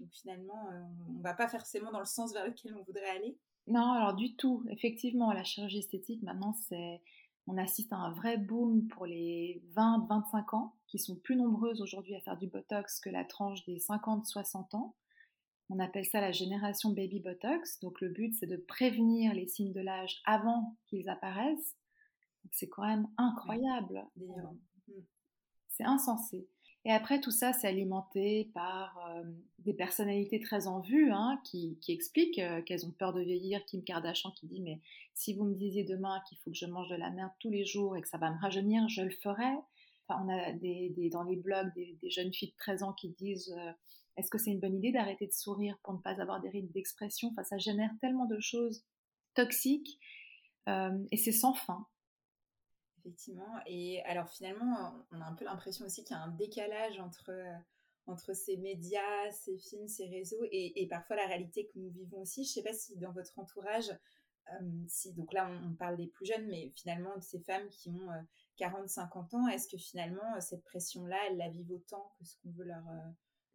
Donc 0.01 0.11
finalement, 0.13 0.69
euh, 0.71 0.83
on 1.09 1.13
ne 1.15 1.23
va 1.23 1.35
pas 1.35 1.49
forcément 1.49 1.91
dans 1.91 1.99
le 1.99 2.07
sens 2.07 2.33
vers 2.33 2.47
lequel 2.47 2.75
on 2.77 2.83
voudrait 2.83 3.11
aller. 3.11 3.37
Non, 3.67 3.93
alors 3.93 4.15
du 4.15 4.37
tout. 4.37 4.65
Effectivement, 4.69 5.33
la 5.33 5.45
chirurgie 5.45 5.79
esthétique, 5.79 6.23
maintenant, 6.23 6.53
c'est, 6.53 7.03
on 7.47 7.59
assiste 7.59 7.93
à 7.93 7.97
un 7.97 8.13
vrai 8.13 8.37
boom 8.37 8.87
pour 8.89 9.07
les 9.07 9.63
20-25 9.75 10.55
ans, 10.57 10.75
qui 10.87 10.99
sont 10.99 11.17
plus 11.17 11.37
nombreuses 11.37 11.83
aujourd'hui 11.83 12.15
à 12.15 12.21
faire 12.21 12.37
du 12.37 12.47
Botox 12.47 13.01
que 13.01 13.11
la 13.11 13.25
tranche 13.25 13.65
des 13.65 13.79
50-60 13.79 14.77
ans. 14.77 14.95
On 15.71 15.79
appelle 15.79 16.05
ça 16.05 16.21
la 16.21 16.33
génération 16.33 16.91
baby 16.91 17.21
botox. 17.21 17.81
Donc 17.81 18.01
le 18.01 18.09
but, 18.09 18.35
c'est 18.35 18.47
de 18.47 18.57
prévenir 18.57 19.33
les 19.35 19.47
signes 19.47 19.73
de 19.73 19.81
l'âge 19.81 20.21
avant 20.27 20.77
qu'ils 20.87 21.09
apparaissent. 21.09 21.77
C'est 22.53 22.69
quand 22.69 22.87
même 22.87 23.09
incroyable. 23.17 24.05
Mm. 24.17 24.93
C'est 25.69 25.85
insensé. 25.85 26.47
Et 26.87 26.93
après, 26.93 27.21
tout 27.21 27.31
ça, 27.31 27.55
c'est 27.55 27.67
alimenté 27.67 28.51
par 28.53 28.99
euh, 29.09 29.25
des 29.61 29.73
personnalités 29.73 30.39
très 30.39 30.67
en 30.67 30.81
vue 30.81 31.11
hein, 31.11 31.41
qui, 31.45 31.79
expliquent 31.89 32.39
euh, 32.39 32.61
qu'elles 32.61 32.85
ont 32.85 32.91
peur 32.91 33.15
de 33.15 33.23
vieillir. 33.23 33.65
Kim 33.65 33.83
Kardashian 33.83 34.31
qui 34.33 34.47
dit 34.47 34.61
Mais 34.61 34.81
si 35.15 35.35
vous 35.35 35.45
me 35.45 35.55
disiez 35.55 35.85
demain 35.85 36.21
qu'il 36.29 36.37
faut 36.39 36.51
que 36.51 36.57
je 36.57 36.67
mange 36.67 36.91
de 36.91 36.97
la 36.97 37.11
merde 37.11 37.33
tous 37.41 37.49
les 37.49 37.65
jours 37.65 37.97
et 37.97 38.03
que 38.03 38.09
ça 38.09 38.19
va 38.19 38.31
me 38.31 38.39
rajeunir, 38.39 38.87
je 38.89 39.01
le 39.01 39.11
ferai. 39.11 39.55
Enfin, 40.07 40.23
on 40.27 40.29
a 40.29 40.53
des, 40.53 41.09
dans 41.11 41.23
les 41.23 41.37
blogs 41.37 41.73
des, 41.75 42.11
jeunes 42.11 42.35
filles 42.35 42.51
de 42.51 42.57
13 42.59 42.83
ans 42.83 42.93
qui 42.93 43.09
disent 43.09 43.55
euh, 43.59 43.73
est-ce 44.17 44.31
que 44.31 44.39
c'est 44.39 44.51
une 44.51 44.61
bonne 44.61 44.77
idée 44.77 44.93
d'arrêter 44.93 45.27
de 45.27 45.33
sourire 45.33 45.79
pour 45.83 45.95
ne 45.95 45.99
pas 45.99 46.21
avoir 46.21 46.41
des 46.41 46.49
rides 46.49 46.71
d'expression? 46.73 47.29
Enfin, 47.31 47.45
Ça 47.45 47.59
génère 47.59 47.91
tellement 48.01 48.27
de 48.27 48.39
choses 48.41 48.85
toxiques 49.35 49.99
euh, 50.69 50.99
et 51.11 51.17
c'est 51.17 51.33
sans 51.33 51.55
fin. 51.55 51.87
Effectivement. 52.99 53.61
Et 53.67 54.03
alors 54.05 54.29
finalement, 54.31 54.95
on 55.11 55.21
a 55.21 55.25
un 55.25 55.35
peu 55.35 55.45
l'impression 55.45 55.85
aussi 55.85 56.05
qu'il 56.05 56.17
y 56.17 56.19
a 56.19 56.23
un 56.23 56.31
décalage 56.31 56.99
entre, 57.01 57.31
euh, 57.31 57.55
entre 58.07 58.35
ces 58.35 58.57
médias, 58.57 59.31
ces 59.31 59.59
films, 59.59 59.89
ces 59.89 60.07
réseaux 60.07 60.45
et, 60.51 60.87
parfois 60.89 61.17
la 61.17 61.27
réalité 61.27 61.67
que 61.67 61.79
nous 61.79 61.91
vivons 61.91 62.21
aussi. 62.21 62.45
Je 62.45 62.51
ne 62.51 62.53
sais 62.53 62.63
pas 62.63 62.73
si 62.73 62.97
dans 62.97 63.13
votre 63.13 63.39
entourage, 63.39 63.91
euh, 64.53 64.85
si, 64.87 65.13
donc 65.13 65.33
là 65.33 65.51
on, 65.51 65.75
parle 65.75 65.97
des 65.97 66.07
plus 66.07 66.25
jeunes, 66.25 66.47
mais 66.47 66.73
finalement 66.77 67.15
de 67.17 67.23
ces 67.23 67.41
femmes 67.41 67.69
qui 67.69 67.91
ont 67.91 68.09
40-50 68.59 69.37
ans, 69.37 69.49
est-ce 69.49 69.69
que 69.69 69.77
finalement 69.77 70.41
cette 70.41 70.65
pression-là, 70.65 71.19
elles 71.29 71.37
la 71.37 71.51
vivent 71.51 71.73
autant 71.73 72.11
que 72.19 72.25
ce 72.25 72.37
qu'on 72.39 72.53
veut 72.53 72.65
leur 72.65 72.85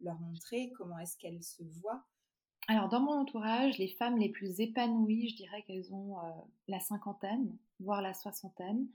leur 0.00 0.18
montrer 0.20 0.72
Comment 0.76 0.98
est-ce 0.98 1.16
qu'elles 1.16 1.42
se 1.42 1.62
voient? 1.80 2.04
Alors, 2.68 2.88
dans 2.88 3.00
mon 3.00 3.14
entourage, 3.14 3.78
les 3.78 3.88
femmes 3.88 4.16
les 4.16 4.28
plus 4.28 4.60
épanouies, 4.60 5.30
je 5.30 5.36
dirais 5.36 5.62
qu'elles 5.62 5.92
ont 5.92 6.18
euh, 6.18 6.30
la 6.68 6.78
cinquantaine, 6.78 7.56
voire 7.80 8.00
la 8.00 8.14
soixantaine. 8.14 8.86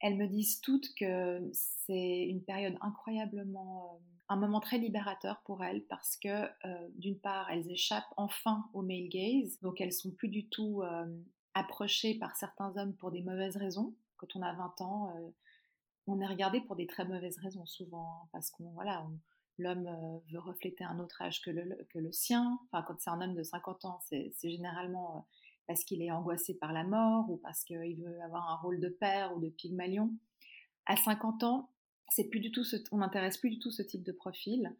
Elles 0.00 0.16
me 0.16 0.26
disent 0.26 0.60
toutes 0.60 0.94
que 0.94 1.50
c'est 1.52 2.22
une 2.22 2.42
période 2.42 2.76
incroyablement, 2.80 3.92
euh, 3.92 3.98
un 4.30 4.36
moment 4.36 4.60
très 4.60 4.78
libérateur 4.78 5.42
pour 5.44 5.62
elles 5.62 5.84
parce 5.84 6.16
que 6.16 6.44
euh, 6.64 6.88
d'une 6.94 7.18
part, 7.18 7.50
elles 7.50 7.70
échappent 7.70 8.12
enfin 8.16 8.64
au 8.72 8.80
male 8.80 9.08
gaze, 9.10 9.60
donc 9.60 9.82
elles 9.82 9.92
sont 9.92 10.10
plus 10.10 10.28
du 10.28 10.48
tout 10.48 10.82
approchées 11.52 12.14
par 12.14 12.34
certains 12.36 12.74
hommes 12.78 12.94
pour 12.94 13.10
des 13.10 13.22
mauvaises 13.22 13.58
raisons. 13.58 13.94
Quand 14.16 14.34
on 14.36 14.40
a 14.40 14.54
20 14.54 14.80
ans, 14.80 15.12
on 16.06 16.20
est 16.20 16.26
regardé 16.26 16.62
pour 16.62 16.76
des 16.76 16.86
très 16.86 17.04
mauvaises 17.04 17.38
raisons 17.38 17.66
souvent, 17.66 18.22
hein, 18.22 18.28
parce 18.32 18.50
qu'on 18.50 18.70
voilà, 18.70 19.06
l'homme 19.58 19.86
euh, 19.86 20.18
veut 20.32 20.38
refléter 20.38 20.84
un 20.84 20.98
autre 20.98 21.22
âge 21.22 21.40
que 21.42 21.50
le, 21.50 22.12
sien. 22.12 22.58
Enfin, 22.64 22.84
quand 22.86 23.00
c'est 23.00 23.10
un 23.10 23.20
homme 23.20 23.34
de 23.34 23.42
50 23.42 23.84
ans, 23.84 24.00
c'est 24.08 24.32
généralement 24.42 25.16
euh, 25.16 25.20
parce 25.66 25.84
qu'il 25.84 26.02
est 26.02 26.10
angoissé 26.10 26.54
par 26.54 26.72
la 26.72 26.84
mort 26.84 27.30
ou 27.30 27.36
parce 27.38 27.64
qu'il 27.64 27.96
veut 27.96 28.20
avoir 28.22 28.50
un 28.50 28.56
rôle 28.56 28.80
de 28.80 28.88
père 28.88 29.34
ou 29.36 29.40
de 29.40 29.48
pygmalion. 29.48 30.10
À 30.86 30.96
50 30.96 31.44
ans, 31.44 31.70
c'est 32.10 32.28
plus 32.28 32.40
du 32.40 32.52
tout 32.52 32.64
on 32.92 32.98
n'intéresse 32.98 33.38
plus 33.38 33.50
du 33.50 33.58
tout 33.58 33.70
ce 33.70 33.82
type 33.82 34.02
de 34.02 34.12
profil. 34.12 34.74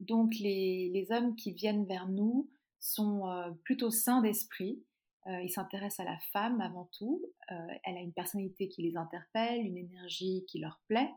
Donc 0.00 0.34
les, 0.38 0.90
les 0.90 1.10
hommes 1.10 1.34
qui 1.34 1.52
viennent 1.52 1.84
vers 1.84 2.08
nous 2.08 2.48
sont 2.78 3.28
euh, 3.28 3.50
plutôt 3.64 3.90
sains 3.90 4.22
d'esprit. 4.22 4.80
ils 5.26 5.50
s'intéressent 5.50 6.06
à 6.06 6.10
la 6.10 6.18
femme 6.32 6.60
avant 6.60 6.88
tout. 6.96 7.20
elle 7.48 7.96
a 7.96 8.00
une 8.00 8.12
personnalité 8.12 8.68
qui 8.68 8.82
les 8.82 8.96
interpelle, 8.96 9.66
une 9.66 9.76
énergie 9.76 10.44
qui 10.46 10.60
leur 10.60 10.80
plaît. 10.86 11.10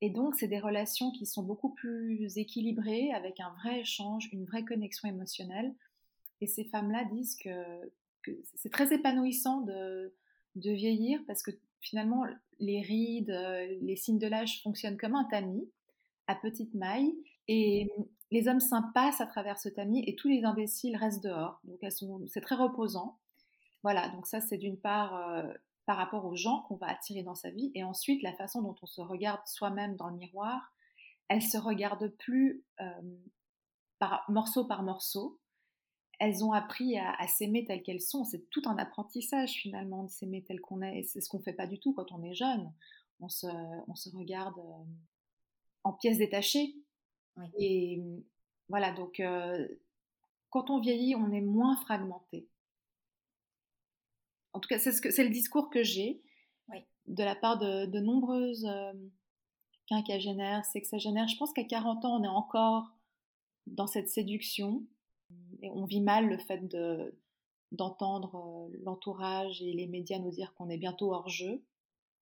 Et 0.00 0.10
donc, 0.10 0.34
c'est 0.34 0.48
des 0.48 0.60
relations 0.60 1.10
qui 1.12 1.26
sont 1.26 1.42
beaucoup 1.42 1.70
plus 1.70 2.36
équilibrées, 2.36 3.12
avec 3.12 3.40
un 3.40 3.54
vrai 3.62 3.80
échange, 3.80 4.28
une 4.32 4.44
vraie 4.44 4.64
connexion 4.64 5.08
émotionnelle. 5.08 5.74
Et 6.40 6.46
ces 6.46 6.64
femmes-là 6.64 7.04
disent 7.04 7.36
que, 7.36 7.50
c'est 8.54 8.70
très 8.70 8.92
épanouissant 8.92 9.60
de, 9.62 10.12
vieillir 10.56 11.20
parce 11.26 11.42
que 11.42 11.50
finalement, 11.80 12.24
les 12.58 12.80
rides, 12.80 13.36
les 13.82 13.96
signes 13.96 14.18
de 14.18 14.26
l'âge 14.26 14.62
fonctionnent 14.62 14.96
comme 14.96 15.14
un 15.14 15.24
tamis 15.24 15.68
à 16.26 16.34
petite 16.34 16.74
maille. 16.74 17.14
Et 17.48 17.90
les 18.30 18.48
hommes 18.48 18.60
sains 18.60 18.90
passent 18.94 19.20
à 19.20 19.26
travers 19.26 19.58
ce 19.58 19.68
tamis 19.68 20.02
et 20.06 20.16
tous 20.16 20.28
les 20.28 20.44
imbéciles 20.44 20.96
restent 20.96 21.24
dehors. 21.24 21.60
Donc, 21.64 21.78
c'est 22.28 22.40
très 22.40 22.56
reposant. 22.56 23.18
Voilà, 23.82 24.08
donc 24.08 24.26
ça, 24.26 24.40
c'est 24.40 24.56
d'une 24.56 24.78
part 24.78 25.14
euh, 25.28 25.52
par 25.86 25.96
rapport 25.96 26.24
aux 26.24 26.36
gens 26.36 26.62
qu'on 26.62 26.76
va 26.76 26.88
attirer 26.88 27.22
dans 27.22 27.34
sa 27.34 27.50
vie. 27.50 27.70
Et 27.74 27.84
ensuite, 27.84 28.22
la 28.22 28.32
façon 28.32 28.62
dont 28.62 28.74
on 28.82 28.86
se 28.86 29.00
regarde 29.00 29.46
soi-même 29.46 29.96
dans 29.96 30.08
le 30.08 30.16
miroir, 30.16 30.72
elle 31.28 31.42
se 31.42 31.58
regarde 31.58 32.08
plus 32.18 32.64
euh, 32.80 33.16
par 33.98 34.24
morceau 34.28 34.64
par 34.64 34.82
morceau. 34.82 35.38
Elles 36.18 36.44
ont 36.44 36.52
appris 36.52 36.96
à, 36.98 37.26
s'aimer 37.26 37.64
telles 37.64 37.82
qu'elles 37.82 38.00
sont. 38.00 38.24
C'est 38.24 38.48
tout 38.50 38.62
un 38.66 38.78
apprentissage 38.78 39.52
finalement 39.52 40.04
de 40.04 40.10
s'aimer 40.10 40.42
tel 40.42 40.60
qu'on 40.60 40.80
est. 40.80 41.00
Et 41.00 41.02
c'est 41.02 41.20
ce 41.20 41.28
qu'on 41.28 41.38
ne 41.38 41.42
fait 41.42 41.52
pas 41.52 41.66
du 41.66 41.80
tout 41.80 41.92
quand 41.92 42.12
on 42.12 42.22
est 42.22 42.34
jeune. 42.34 42.72
On 43.20 43.28
se, 43.28 43.46
on 43.88 43.94
se 43.94 44.08
regarde 44.16 44.58
euh, 44.58 44.84
en 45.82 45.92
pièces 45.92 46.18
détachées. 46.18 46.76
Et 47.58 48.00
voilà, 48.68 48.92
donc 48.92 49.18
euh, 49.20 49.66
quand 50.50 50.70
on 50.70 50.78
vieillit, 50.78 51.16
on 51.16 51.32
est 51.32 51.40
moins 51.40 51.76
fragmenté. 51.76 52.48
En 54.54 54.60
tout 54.60 54.68
cas, 54.68 54.78
c'est 54.78 54.92
ce 54.92 55.22
le 55.22 55.30
discours 55.30 55.68
que 55.68 55.82
j'ai 55.82 56.22
de 57.06 57.22
la 57.22 57.34
part 57.34 57.58
de, 57.58 58.00
nombreuses 58.00 58.66
euh, 58.66 58.92
quinquagénaires, 59.88 60.64
sexagénaires. 60.64 61.28
Je 61.28 61.36
pense 61.36 61.52
qu'à 61.52 61.64
40 61.64 62.04
ans, 62.04 62.20
on 62.20 62.24
est 62.24 62.28
encore 62.28 62.94
dans 63.66 63.86
cette 63.86 64.08
séduction 64.08 64.82
et 65.62 65.70
on 65.70 65.84
vit 65.84 66.00
mal 66.00 66.28
le 66.28 66.38
fait 66.38 66.66
de 66.68 67.14
d'entendre 67.72 68.36
euh, 68.36 68.78
l'entourage 68.84 69.60
et 69.60 69.72
les 69.72 69.88
médias 69.88 70.18
nous 70.18 70.30
dire 70.30 70.54
qu'on 70.54 70.70
est 70.70 70.78
bientôt 70.78 71.12
hors 71.12 71.28
jeu. 71.28 71.64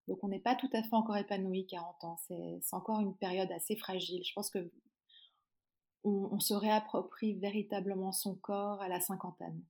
Donc 0.08 0.24
on 0.24 0.28
n'est 0.28 0.40
pas 0.40 0.56
tout 0.56 0.70
à 0.72 0.82
fait 0.82 0.94
encore 0.94 1.16
épanoui 1.16 1.66
40 1.66 2.04
ans. 2.04 2.16
C'est 2.26 2.60
encore 2.72 3.00
une 3.00 3.14
période 3.14 3.52
assez 3.52 3.76
fragile. 3.76 4.24
Je 4.24 4.32
pense 4.32 4.50
que 4.50 4.70
on 6.04 6.40
se 6.40 6.54
réapproprie 6.54 7.34
véritablement 7.34 8.10
son 8.10 8.34
corps 8.34 8.80
à 8.80 8.88
la 8.88 8.98
cinquantaine 8.98 9.62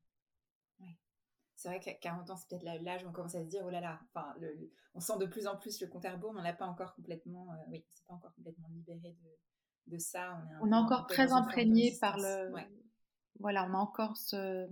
c'est 1.62 1.68
vrai 1.68 1.78
qu'à 1.78 1.94
40 1.94 2.28
ans, 2.30 2.36
c'est 2.36 2.48
peut-être 2.48 2.82
l'âge 2.82 3.04
où 3.04 3.08
on 3.08 3.12
commence 3.12 3.36
à 3.36 3.44
se 3.44 3.48
dire, 3.48 3.62
oh 3.64 3.70
là 3.70 3.80
là, 3.80 4.00
enfin, 4.12 4.34
on 4.94 5.00
sent 5.00 5.16
de 5.20 5.26
plus 5.26 5.46
en 5.46 5.56
plus 5.56 5.80
le 5.80 5.86
compte 5.86 6.04
à 6.04 6.10
rebours, 6.10 6.32
mais 6.32 6.40
on 6.40 6.42
n'a 6.42 6.52
pas 6.52 6.66
encore 6.66 6.92
complètement, 6.94 7.52
euh, 7.52 7.70
oui, 7.70 7.84
c'est 7.88 8.04
pas 8.04 8.14
encore 8.14 8.34
complètement 8.34 8.66
libéré 8.72 9.16
de, 9.86 9.98
ça. 9.98 10.42
On 10.60 10.72
est, 10.72 10.74
encore 10.74 11.06
très 11.06 11.32
imprégné 11.32 11.96
par 12.00 12.18
le, 12.18 12.52
voilà, 13.38 13.64
on 13.70 13.74
a 13.74 13.78
encore 13.78 14.16
ce, 14.16 14.68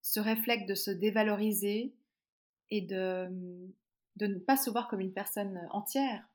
ce 0.00 0.18
réflexe 0.18 0.66
de 0.66 0.74
se 0.74 0.90
dévaloriser 0.90 1.94
et 2.70 2.80
de, 2.80 3.28
de 4.16 4.26
ne 4.26 4.38
pas 4.38 4.56
se 4.56 4.70
voir 4.70 4.88
comme 4.88 5.00
une 5.00 5.12
personne 5.12 5.68
entière. 5.70 6.26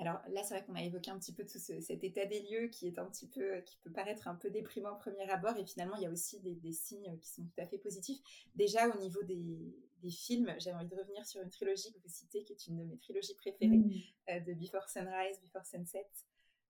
Alors 0.00 0.20
là, 0.28 0.44
c'est 0.44 0.54
vrai 0.54 0.64
qu'on 0.64 0.76
a 0.76 0.82
évoqué 0.82 1.10
un 1.10 1.18
petit 1.18 1.32
peu 1.32 1.44
tout 1.44 1.58
cet 1.58 2.04
état 2.04 2.24
des 2.24 2.40
lieux 2.42 2.68
qui 2.68 2.86
est 2.86 2.98
un 2.98 3.06
petit 3.06 3.26
peu, 3.26 3.60
qui 3.62 3.76
peut 3.78 3.90
paraître 3.90 4.28
un 4.28 4.36
peu 4.36 4.48
déprimant 4.48 4.92
au 4.92 4.98
premier 4.98 5.28
abord, 5.28 5.56
et 5.56 5.64
finalement, 5.64 5.96
il 5.96 6.02
y 6.02 6.06
a 6.06 6.10
aussi 6.10 6.38
des, 6.40 6.72
signes 6.72 7.18
qui 7.18 7.28
sont 7.28 7.42
tout 7.42 7.60
à 7.60 7.66
fait 7.66 7.78
positifs. 7.78 8.20
Déjà, 8.54 8.88
au 8.88 8.98
niveau 9.00 9.22
des, 9.24 9.74
films, 10.10 10.54
j'ai 10.58 10.72
envie 10.72 10.86
de 10.86 10.94
revenir 10.94 11.26
sur 11.26 11.42
une 11.42 11.50
trilogie 11.50 11.92
que 11.92 11.98
vous 11.98 12.08
citez, 12.08 12.44
qui 12.44 12.52
est 12.52 12.66
une 12.68 12.76
de 12.76 12.84
mes 12.84 12.96
trilogies 12.96 13.34
préférées, 13.34 13.78
mmh. 13.78 13.92
euh, 14.30 14.40
de 14.40 14.54
Before 14.54 14.88
Sunrise, 14.88 15.40
Before 15.42 15.66
Sunset. 15.66 16.06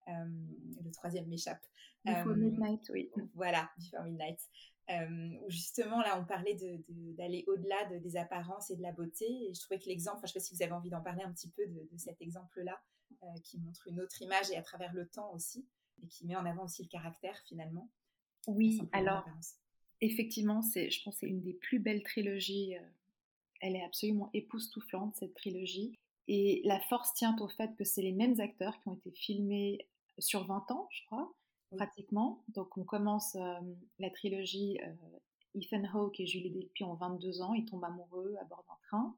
Euh, 0.07 0.11
le 0.83 0.91
troisième 0.91 1.27
m'échappe. 1.27 1.63
Before 2.03 2.35
Midnight, 2.35 2.89
oui. 2.91 3.11
Voilà, 3.35 3.69
Before 3.77 4.03
Midnight. 4.03 4.39
Euh, 4.89 5.37
où 5.45 5.51
justement 5.51 6.01
là 6.01 6.19
on 6.19 6.25
parlait 6.25 6.57
d'aller 6.89 7.43
au-delà 7.45 7.85
des 7.85 8.17
apparences 8.17 8.71
et 8.71 8.75
de 8.75 8.81
la 8.81 8.91
beauté 8.91 9.25
et 9.47 9.53
je 9.53 9.61
trouvais 9.61 9.77
que 9.77 9.85
l'exemple, 9.85 10.17
enfin 10.17 10.25
je 10.25 10.31
sais 10.33 10.39
pas 10.39 10.43
si 10.43 10.55
vous 10.55 10.63
avez 10.63 10.71
envie 10.71 10.89
d'en 10.89 11.01
parler 11.01 11.21
un 11.21 11.31
petit 11.31 11.49
peu 11.51 11.63
de, 11.67 11.87
cet 11.95 12.19
exemple-là 12.23 12.71
euh, 12.71 12.98
qui 13.43 13.59
montre 13.59 13.87
une 13.87 14.01
autre 14.01 14.21
image 14.21 14.49
et 14.51 14.57
à 14.57 14.61
travers 14.61 14.93
le 14.93 15.07
temps 15.07 15.31
aussi 15.33 15.65
et 16.03 16.07
qui 16.07 16.25
met 16.25 16.35
en 16.35 16.45
avant 16.45 16.65
aussi 16.65 16.83
le 16.83 16.87
caractère 16.87 17.37
finalement. 17.47 17.89
Oui, 18.47 18.81
alors 18.93 19.25
effectivement 20.01 20.61
c'est, 20.61 20.89
je 20.89 21.03
pense 21.03 21.17
c'est 21.17 21.27
une 21.27 21.41
des 21.41 21.53
plus 21.53 21.79
belles 21.79 22.03
trilogies. 22.03 22.75
Euh, 22.75 22.81
elle 23.61 23.75
est 23.75 23.83
absolument 23.83 24.29
époustouflante 24.33 25.15
cette 25.17 25.33
trilogie 25.33 25.99
et 26.27 26.61
la 26.63 26.79
force 26.79 27.13
tient 27.13 27.35
au 27.39 27.49
fait 27.49 27.75
que 27.75 27.83
c'est 27.83 28.01
les 28.01 28.13
mêmes 28.13 28.39
acteurs 28.39 28.79
qui 28.79 28.87
ont 28.87 28.95
été 28.95 29.11
filmés 29.11 29.87
sur 30.17 30.45
20 30.45 30.71
ans, 30.71 30.87
je 30.91 31.05
crois 31.05 31.33
pratiquement. 31.75 32.43
Donc 32.49 32.77
on 32.77 32.83
commence 32.83 33.35
euh, 33.35 33.59
la 33.99 34.09
trilogie, 34.09 34.79
euh, 34.83 35.19
Ethan 35.55 35.83
Hawke 35.93 36.19
et 36.19 36.27
Julie 36.27 36.51
Delpy 36.51 36.83
ont 36.83 36.95
22 36.95 37.41
ans, 37.41 37.53
ils 37.53 37.65
tombent 37.65 37.83
amoureux 37.83 38.35
à 38.41 38.45
bord 38.45 38.63
d'un 38.67 38.77
train. 38.87 39.15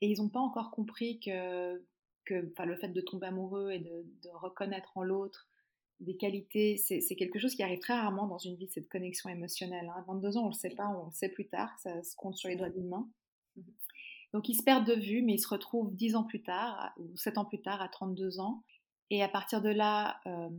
Et 0.00 0.10
ils 0.10 0.18
n'ont 0.22 0.28
pas 0.28 0.40
encore 0.40 0.70
compris 0.70 1.18
que, 1.20 1.82
que 2.28 2.62
le 2.62 2.76
fait 2.76 2.88
de 2.88 3.00
tomber 3.00 3.26
amoureux 3.26 3.70
et 3.70 3.78
de, 3.78 4.04
reconnaître 4.34 4.96
en 4.96 5.02
l'autre 5.02 5.48
des 6.00 6.16
qualités, 6.16 6.76
c'est 6.76 7.16
quelque 7.16 7.40
chose 7.40 7.56
qui 7.56 7.62
arrive 7.62 7.80
très 7.80 7.94
rarement 7.94 8.28
dans 8.28 8.38
une 8.38 8.54
vie, 8.54 8.68
cette 8.68 8.88
connexion 8.88 9.30
émotionnelle. 9.30 9.88
À 9.88 9.98
hein. 9.98 10.04
22 10.06 10.36
ans, 10.36 10.42
on 10.42 10.44
ne 10.44 10.50
le 10.50 10.54
sait 10.54 10.70
pas, 10.70 10.86
on 10.86 11.06
le 11.06 11.12
sait 11.12 11.28
plus 11.28 11.48
tard, 11.48 11.76
ça 11.80 12.02
se 12.04 12.14
compte 12.14 12.36
sur 12.36 12.48
les 12.48 12.56
doigts 12.56 12.70
d'une 12.70 12.88
main. 12.88 13.08
Mmh 13.56 13.62
Donc 14.32 14.48
ils 14.48 14.54
se 14.54 14.62
perdent 14.62 14.86
de 14.86 14.94
vue, 14.94 15.22
mais 15.22 15.34
ils 15.34 15.40
se 15.40 15.48
retrouvent 15.48 15.92
10 15.92 16.14
ans 16.14 16.22
plus 16.22 16.42
tard, 16.42 16.92
ou 16.98 17.16
7 17.16 17.38
ans 17.38 17.44
plus 17.44 17.60
tard, 17.60 17.82
à 17.82 17.88
32 17.88 18.38
ans. 18.38 18.62
Et 19.10 19.22
à 19.22 19.28
partir 19.28 19.60
de 19.60 19.70
là, 19.70 20.20
euh, 20.26 20.50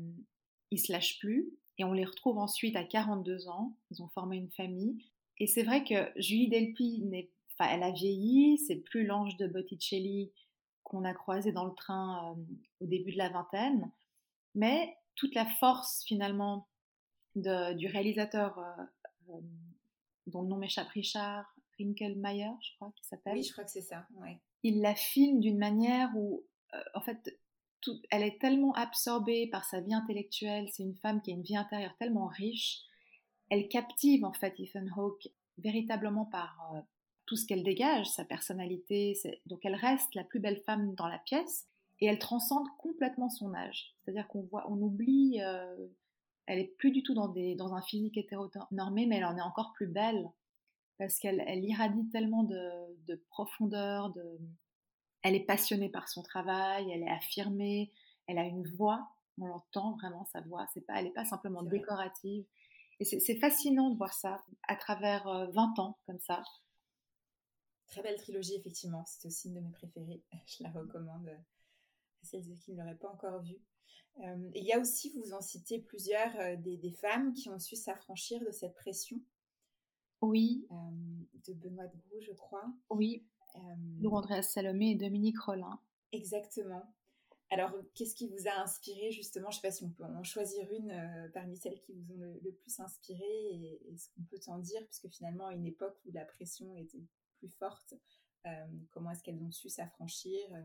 ils 0.71 0.79
se 0.79 0.91
lâchent 0.91 1.19
plus 1.19 1.49
et 1.77 1.85
on 1.85 1.93
les 1.93 2.03
retrouve 2.03 2.37
ensuite 2.37 2.75
à 2.75 2.83
42 2.83 3.47
ans. 3.47 3.77
Ils 3.91 4.01
ont 4.01 4.09
formé 4.09 4.35
une 4.35 4.51
famille. 4.51 4.97
Et 5.37 5.47
c'est 5.47 5.63
vrai 5.63 5.85
que 5.85 6.11
Julie 6.17 6.49
Delpy, 6.49 7.01
enfin, 7.53 7.71
elle 7.71 7.83
a 7.83 7.91
vieilli, 7.91 8.57
c'est 8.57 8.75
plus 8.75 9.05
l'ange 9.05 9.37
de 9.37 9.47
Botticelli 9.47 10.33
qu'on 10.89 11.05
a 11.05 11.13
croisé 11.13 11.51
dans 11.51 11.65
le 11.65 11.73
train 11.73 12.33
euh, 12.35 12.41
au 12.81 12.85
début 12.85 13.13
de 13.13 13.17
la 13.17 13.29
vingtaine. 13.29 13.91
Mais 14.55 14.97
toute 15.15 15.35
la 15.35 15.45
force 15.45 16.03
finalement 16.05 16.67
de, 17.35 17.73
du 17.73 17.87
réalisateur 17.87 18.57
euh, 18.57 18.83
euh, 19.29 19.39
dont 20.27 20.41
le 20.41 20.47
nom 20.47 20.57
m'échappe, 20.57 20.89
Richard 20.89 21.45
Rinkelmeyer, 21.79 22.51
je 22.61 22.75
crois 22.75 22.91
qu'il 22.95 23.05
s'appelle. 23.05 23.35
Oui, 23.35 23.43
je 23.43 23.51
crois 23.53 23.63
que 23.63 23.71
c'est 23.71 23.81
ça. 23.81 24.05
Ouais. 24.15 24.39
Il 24.63 24.81
la 24.81 24.95
filme 24.95 25.39
d'une 25.39 25.57
manière 25.57 26.09
où, 26.15 26.43
en 26.93 27.01
fait, 27.01 27.39
elle 28.11 28.23
est 28.23 28.39
tellement 28.41 28.73
absorbée 28.73 29.47
par 29.47 29.63
sa 29.63 29.79
vie 29.79 29.93
intellectuelle, 29.93 30.67
c'est 30.73 30.83
une 30.83 30.97
femme 30.97 31.21
qui 31.21 31.31
a 31.31 31.35
une 31.35 31.43
vie 31.43 31.55
intérieure 31.55 31.95
tellement 31.97 32.27
riche, 32.27 32.83
elle 33.49 33.67
captive 33.67 34.25
en 34.25 34.33
fait 34.33 34.59
Ethan 34.59 34.85
Hawke 34.95 35.29
véritablement 35.57 36.25
par 36.25 36.73
euh, 36.75 36.81
tout 37.29 37.35
ce 37.35 37.45
qu'elle 37.45 37.61
dégage, 37.61 38.07
sa 38.07 38.25
personnalité, 38.25 39.13
donc 39.45 39.63
elle 39.63 39.75
reste 39.75 40.15
la 40.15 40.23
plus 40.23 40.39
belle 40.39 40.63
femme 40.65 40.95
dans 40.95 41.07
la 41.07 41.19
pièce 41.19 41.67
et 42.01 42.07
elle 42.07 42.17
transcende 42.17 42.65
complètement 42.79 43.29
son 43.29 43.53
âge. 43.53 43.93
C'est-à-dire 43.99 44.27
qu'on 44.27 44.41
voit, 44.41 44.65
on 44.67 44.81
oublie, 44.81 45.39
euh, 45.43 45.75
elle 46.47 46.57
est 46.57 46.75
plus 46.79 46.89
du 46.89 47.03
tout 47.03 47.13
dans, 47.13 47.27
des, 47.27 47.53
dans 47.53 47.75
un 47.75 47.83
physique 47.83 48.17
hétéronormé, 48.17 49.05
mais 49.05 49.17
elle 49.17 49.25
en 49.25 49.37
est 49.37 49.41
encore 49.41 49.73
plus 49.73 49.85
belle 49.85 50.31
parce 50.97 51.19
qu'elle 51.19 51.43
elle 51.45 51.63
irradie 51.63 52.09
tellement 52.09 52.41
de, 52.41 52.59
de 53.05 53.23
profondeur, 53.29 54.09
de, 54.09 54.39
elle 55.21 55.35
est 55.35 55.45
passionnée 55.45 55.89
par 55.89 56.09
son 56.09 56.23
travail, 56.23 56.89
elle 56.91 57.03
est 57.03 57.11
affirmée, 57.11 57.91
elle 58.25 58.39
a 58.39 58.43
une 58.45 58.67
voix, 58.69 59.07
on 59.39 59.45
l'entend 59.45 59.91
vraiment 59.97 60.25
sa 60.25 60.41
voix, 60.41 60.65
c'est 60.73 60.81
pas, 60.81 60.95
elle 60.95 61.05
n'est 61.05 61.11
pas 61.11 61.25
simplement 61.25 61.61
décorative. 61.61 62.43
Et 62.99 63.05
c'est 63.05 63.37
fascinant 63.37 63.91
de 63.91 63.97
voir 63.97 64.13
ça 64.13 64.43
à 64.67 64.75
travers 64.75 65.25
20 65.25 65.79
euh, 65.79 65.81
ans 65.81 65.97
comme 66.07 66.19
ça. 66.19 66.41
Très 67.89 68.01
belle 68.01 68.17
trilogie, 68.17 68.55
effectivement. 68.55 69.03
C'est 69.05 69.27
aussi 69.27 69.47
une 69.47 69.55
de 69.55 69.59
mes 69.61 69.71
préférées. 69.71 70.23
Je 70.45 70.63
la 70.63 70.71
recommande 70.71 71.27
à 71.27 72.25
celles 72.25 72.43
qui 72.59 72.71
ne 72.71 72.77
l'auraient 72.77 72.97
pas 72.97 73.09
encore 73.09 73.41
vue. 73.41 73.61
Euh, 74.19 74.51
il 74.53 74.63
y 74.63 74.73
a 74.73 74.79
aussi, 74.79 75.11
vous 75.17 75.33
en 75.33 75.41
citez 75.41 75.79
plusieurs, 75.79 76.35
euh, 76.39 76.55
des, 76.57 76.91
femmes 76.91 77.33
qui 77.33 77.49
ont 77.49 77.59
su 77.59 77.75
s'affranchir 77.75 78.39
de 78.41 78.51
cette 78.51 78.75
pression. 78.75 79.19
Oui. 80.21 80.67
de 81.47 81.53
Benoît 81.53 81.87
de 81.87 81.95
Brou, 81.95 82.19
je 82.19 82.33
crois. 82.33 82.65
Oui. 82.89 83.25
Lou 83.99 84.15
Andréas 84.15 84.43
Salomé 84.43 84.91
et 84.91 84.95
Dominique 84.95 85.39
Rollin. 85.39 85.79
Exactement. 86.11 86.83
Alors, 87.51 87.73
qu'est-ce 87.95 88.13
qui 88.13 88.27
vous 88.27 88.47
a 88.47 88.61
inspiré 88.61 89.11
justement? 89.11 89.49
Je 89.49 89.57
ne 89.57 89.61
sais 89.61 89.67
pas 89.67 89.71
si 89.71 89.83
on 89.83 89.89
peut 89.89 90.03
en 90.03 90.23
choisir 90.23 90.71
une 90.71 90.91
euh, 90.91 91.29
parmi 91.33 91.57
celles 91.57 91.79
qui 91.79 91.93
vous 91.93 92.13
ont 92.13 92.17
le, 92.17 92.51
plus 92.51 92.79
inspiré 92.79 93.25
et, 93.25 93.97
ce 93.97 94.09
qu'on 94.09 94.23
peut 94.23 94.39
en 94.47 94.59
dire, 94.59 94.85
puisque 94.85 95.09
finalement, 95.09 95.47
à 95.47 95.53
une 95.53 95.65
époque 95.65 95.97
où 96.05 96.11
la 96.11 96.25
pression 96.25 96.75
était 96.75 97.01
plus 97.39 97.49
forte, 97.49 97.93
euh, 98.45 98.49
comment 98.91 99.11
est-ce 99.11 99.23
qu'elles 99.23 99.41
ont 99.41 99.51
su 99.51 99.69
s'affranchir 99.69 100.39
euh, 100.53 100.61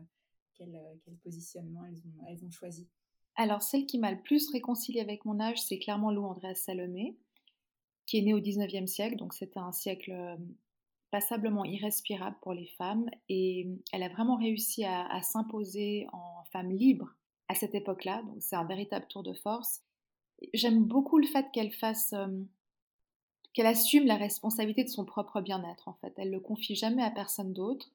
quel, 0.53 1.17
positionnement 1.23 1.85
elles 1.85 2.01
ont, 2.07 2.27
elles 2.27 2.51
choisi? 2.51 2.87
Alors, 3.35 3.61
celle 3.61 3.85
qui 3.85 3.99
m'a 3.99 4.11
le 4.11 4.21
plus 4.21 4.49
réconciliée 4.51 5.01
avec 5.01 5.25
mon 5.25 5.39
âge, 5.39 5.61
c'est 5.61 5.79
clairement 5.79 6.11
Lou 6.11 6.23
Andréas 6.23 6.55
Salomé, 6.55 7.17
qui 8.05 8.17
est 8.17 8.21
née 8.21 8.33
au 8.33 8.39
19e 8.39 8.87
siècle, 8.87 9.17
donc 9.17 9.33
c'était 9.33 9.59
un 9.59 9.73
siècle 9.73 10.37
passablement 11.15 11.63
irrespirable 11.63 12.35
pour 12.41 12.53
les 12.53 12.67
femmes 12.77 13.09
et 13.29 13.69
elle 13.93 14.03
a 14.03 14.09
vraiment 14.09 14.35
réussi 14.35 14.83
à, 14.83 15.21
s'imposer 15.21 16.07
en 16.11 16.43
femme 16.51 16.69
libre 16.69 17.15
à 17.47 17.55
cette 17.55 17.73
époque-là. 17.73 18.21
Donc 18.23 18.35
c'est 18.39 18.57
un 18.57 18.65
véritable 18.65 19.07
tour 19.07 19.23
de 19.23 19.33
force. 19.33 19.81
J'aime 20.53 20.83
beaucoup 20.83 21.17
le 21.17 21.27
fait 21.27 21.45
qu'elle 21.53 21.71
fasse, 21.71 22.11
euh, 22.11 22.27
qu'elle 23.55 23.65
assume 23.65 24.05
la 24.05 24.17
responsabilité 24.17 24.83
de 24.83 24.89
son 24.89 25.05
propre 25.05 25.41
bien-être. 25.41 25.87
En 25.87 25.93
fait, 25.93 26.13
elle 26.17 26.29
le 26.29 26.39
confie 26.39 26.75
jamais 26.75 27.03
à 27.03 27.09
personne 27.09 27.53
d'autre. 27.53 27.89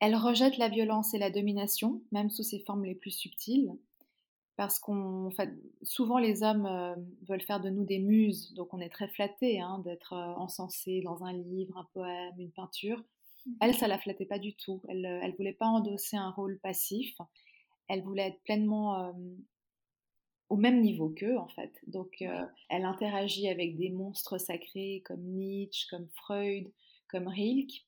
Elle 0.00 0.16
rejette 0.16 0.58
la 0.58 0.68
violence 0.68 1.14
et 1.14 1.18
la 1.18 1.30
domination, 1.30 2.00
même 2.10 2.30
sous 2.30 2.42
ses 2.42 2.58
formes 2.58 2.84
les 2.84 2.96
plus 2.96 3.12
subtiles 3.12 3.70
parce 4.60 4.78
qu'on 4.78 5.30
fait, 5.30 5.50
souvent 5.82 6.18
les 6.18 6.42
hommes 6.42 6.66
euh, 6.66 6.94
veulent 7.26 7.40
faire 7.40 7.60
de 7.60 7.70
nous 7.70 7.86
des 7.86 7.98
muses, 7.98 8.52
donc 8.52 8.74
on 8.74 8.80
est 8.80 8.90
très 8.90 9.08
flatté 9.08 9.58
hein, 9.58 9.80
d'être 9.86 10.12
euh, 10.12 10.34
encensé 10.34 11.00
dans 11.00 11.24
un 11.24 11.32
livre, 11.32 11.78
un 11.78 11.88
poème, 11.94 12.34
une 12.38 12.50
peinture. 12.50 12.98
Mmh. 13.46 13.52
Elle, 13.62 13.74
ça 13.74 13.88
la 13.88 13.98
flattait 13.98 14.26
pas 14.26 14.38
du 14.38 14.52
tout. 14.52 14.82
Elle, 14.90 15.00
ne 15.00 15.26
euh, 15.26 15.32
voulait 15.38 15.54
pas 15.54 15.64
endosser 15.64 16.18
un 16.18 16.28
rôle 16.28 16.58
passif. 16.58 17.16
Elle 17.88 18.02
voulait 18.02 18.26
être 18.28 18.42
pleinement 18.42 19.14
au 20.50 20.56
même 20.56 20.80
niveau 20.82 21.08
qu'eux, 21.08 21.38
en 21.38 21.48
fait. 21.48 21.72
Donc, 21.86 22.22
elle 22.68 22.84
interagit 22.84 23.48
avec 23.48 23.76
des 23.76 23.90
monstres 23.90 24.38
sacrés 24.38 25.02
comme 25.06 25.22
Nietzsche, 25.22 25.86
comme 25.88 26.08
Freud, 26.14 26.70
comme 27.08 27.28
Rilke, 27.28 27.86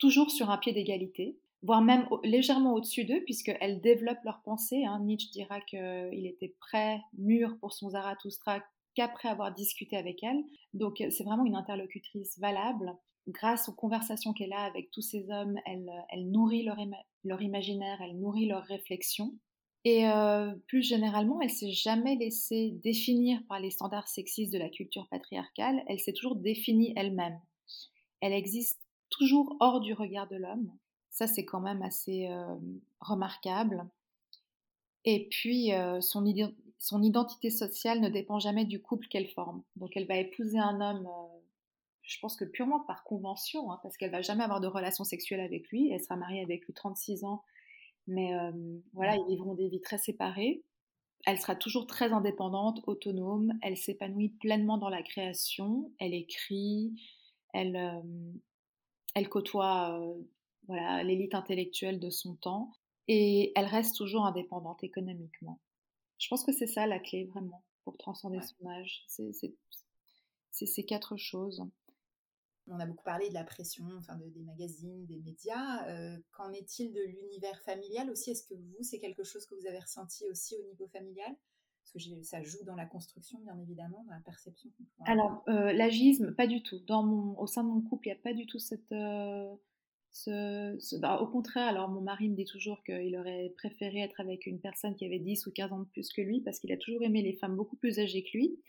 toujours 0.00 0.30
sur 0.30 0.50
un 0.50 0.58
pied 0.58 0.72
d'égalité 0.72 1.36
voire 1.64 1.80
même 1.80 2.06
légèrement 2.22 2.74
au-dessus 2.74 3.04
d'eux, 3.04 3.22
puisqu'elles 3.24 3.80
développent 3.80 4.22
leurs 4.24 4.42
pensées. 4.42 4.84
Hein. 4.84 5.00
Nietzsche 5.00 5.30
dira 5.32 5.60
qu'il 5.62 6.26
était 6.26 6.54
prêt, 6.60 7.00
mûr 7.16 7.56
pour 7.58 7.72
son 7.72 7.90
Zarathustra 7.90 8.62
qu'après 8.94 9.28
avoir 9.28 9.52
discuté 9.52 9.96
avec 9.96 10.22
elle. 10.22 10.44
Donc 10.74 11.00
euh, 11.00 11.10
c'est 11.10 11.24
vraiment 11.24 11.46
une 11.46 11.56
interlocutrice 11.56 12.38
valable. 12.38 12.94
Grâce 13.26 13.68
aux 13.70 13.72
conversations 13.72 14.34
qu'elle 14.34 14.52
a 14.52 14.64
avec 14.64 14.90
tous 14.90 15.00
ces 15.00 15.30
hommes, 15.30 15.58
elle, 15.64 15.90
elle 16.10 16.30
nourrit 16.30 16.64
leur, 16.64 16.76
leur, 17.24 17.40
imaginaire, 17.40 17.98
elle 18.02 18.20
nourrit 18.20 18.46
leur 18.46 18.62
réflexion. 18.64 19.32
Et 19.84 20.08
euh, 20.08 20.54
plus 20.66 20.82
généralement, 20.82 21.40
elle 21.42 21.50
s'est 21.50 21.72
jamais 21.72 22.16
laissée 22.16 22.70
définir 22.82 23.40
par 23.48 23.60
les 23.60 23.70
standards 23.70 24.08
sexistes 24.08 24.52
de 24.52 24.58
la 24.58 24.70
culture 24.70 25.06
patriarcale. 25.08 25.82
Elle 25.86 26.00
s'est 26.00 26.14
toujours 26.14 26.36
définie 26.36 26.94
elle-même. 26.96 27.38
Elle 28.20 28.32
existe 28.32 28.80
toujours 29.10 29.56
hors 29.60 29.80
du 29.80 29.92
regard 29.92 30.26
de 30.28 30.36
l'homme. 30.36 30.72
Ça, 31.10 31.26
c'est 31.26 31.44
quand 31.44 31.60
même 31.60 31.82
assez 31.82 32.28
euh, 32.28 32.56
remarquable. 33.00 33.86
Et 35.04 35.28
puis, 35.30 35.74
euh, 35.74 36.00
son, 36.00 36.24
identité 37.02 37.50
sociale 37.50 38.00
ne 38.00 38.08
dépend 38.08 38.38
jamais 38.38 38.64
du 38.64 38.80
couple 38.80 39.06
qu'elle 39.08 39.28
forme. 39.28 39.62
Donc, 39.76 39.96
elle 39.96 40.06
va 40.06 40.16
épouser 40.16 40.58
un 40.58 40.80
homme, 40.80 41.06
je 42.02 42.18
pense 42.20 42.36
que 42.36 42.46
purement 42.46 42.80
par 42.80 43.04
convention, 43.04 43.70
hein, 43.70 43.78
parce 43.82 43.98
qu'elle 43.98 44.10
va 44.10 44.22
jamais 44.22 44.44
avoir 44.44 44.60
de 44.60 44.66
relation 44.66 45.04
sexuelle 45.04 45.40
avec 45.40 45.68
lui. 45.68 45.90
Elle 45.90 46.00
sera 46.00 46.16
mariée 46.16 46.42
avec 46.42 46.64
lui 46.64 46.72
36 46.72 47.24
ans, 47.24 47.42
mais 48.06 48.32
voilà, 48.92 49.16
ils 49.16 49.26
vivront 49.28 49.54
des 49.54 49.68
vies 49.68 49.80
très 49.80 49.98
séparées. 49.98 50.62
Elle 51.26 51.40
sera 51.40 51.56
toujours 51.56 51.86
très 51.86 52.12
indépendante, 52.12 52.82
autonome. 52.86 53.54
Elle 53.62 53.76
s'épanouit 53.76 54.28
pleinement 54.28 54.76
dans 54.78 54.90
la 54.90 55.02
création. 55.02 55.90
Elle 55.98 56.14
écrit. 56.14 57.00
Elle, 57.54 58.02
elle 59.14 59.28
côtoie 59.28 60.00
voilà, 60.66 61.02
l'élite 61.02 61.34
intellectuelle 61.34 61.98
de 61.98 62.10
son 62.10 62.34
temps. 62.34 62.72
Et 63.08 63.52
elle 63.54 63.66
reste 63.66 63.96
toujours 63.96 64.26
indépendante 64.26 64.82
économiquement. 64.84 65.60
Je 66.18 66.28
pense 66.28 66.44
que 66.44 66.52
c'est 66.52 66.66
ça 66.66 66.86
la 66.86 66.98
clé 66.98 67.24
vraiment 67.24 67.62
pour 67.84 67.96
transcender 67.96 68.40
son 68.42 68.68
âge. 68.68 69.04
C'est 69.06 69.32
ces 70.66 70.84
quatre 70.84 71.16
choses. 71.16 71.64
On 72.66 72.80
a 72.80 72.86
beaucoup 72.86 73.04
parlé 73.04 73.28
de 73.28 73.34
la 73.34 73.44
pression, 73.44 73.84
enfin 73.98 74.16
des 74.16 74.42
magazines, 74.42 75.04
des 75.06 75.18
médias. 75.18 75.86
Euh, 75.88 76.16
qu'en 76.32 76.52
est-il 76.52 76.92
de 76.92 77.02
l'univers 77.02 77.60
familial 77.62 78.10
aussi? 78.10 78.30
Est-ce 78.30 78.44
que 78.44 78.54
vous, 78.54 78.82
c'est 78.82 78.98
quelque 78.98 79.22
chose 79.22 79.44
que 79.46 79.54
vous 79.54 79.66
avez 79.66 79.80
ressenti 79.80 80.24
aussi 80.30 80.56
au 80.56 80.66
niveau 80.68 80.86
familial? 80.88 81.34
Parce 81.82 82.06
que 82.06 82.22
ça 82.22 82.42
joue 82.42 82.64
dans 82.64 82.76
la 82.76 82.86
construction, 82.86 83.38
bien 83.40 83.58
évidemment, 83.58 84.02
dans 84.06 84.14
la 84.14 84.20
perception. 84.20 84.70
Alors, 85.04 85.44
euh, 85.48 85.72
l'agisme, 85.72 86.34
pas 86.34 86.46
du 86.46 86.62
tout. 86.62 86.78
Dans 86.86 87.02
mon, 87.02 87.38
au 87.38 87.46
sein 87.46 87.62
de 87.62 87.68
mon 87.68 87.82
couple, 87.82 88.06
il 88.06 88.12
n'y 88.12 88.18
a 88.18 88.22
pas 88.22 88.32
du 88.32 88.46
tout 88.46 88.58
cette. 88.58 88.92
Euh, 88.92 89.54
bah, 91.00 91.20
au 91.20 91.26
contraire, 91.26 91.66
alors 91.66 91.88
mon 91.88 92.00
mari 92.00 92.28
me 92.28 92.36
dit 92.36 92.44
toujours 92.44 92.82
qu'il 92.84 93.16
aurait 93.16 93.52
préféré 93.56 94.00
être 94.00 94.20
avec 94.20 94.46
une 94.46 94.60
personne 94.60 94.94
qui 94.94 95.04
avait 95.04 95.18
10 95.18 95.46
ou 95.46 95.50
15 95.50 95.72
ans 95.72 95.80
de 95.80 95.84
plus 95.86 96.12
que 96.12 96.22
lui 96.22 96.40
parce 96.40 96.60
qu'il 96.60 96.72
a 96.72 96.76
toujours 96.76 97.02
aimé 97.02 97.20
les 97.20 97.32
femmes 97.32 97.56
beaucoup 97.56 97.76
plus 97.76 97.98
âgées 97.98 98.22
que 98.22 98.38
lui. 98.38 98.60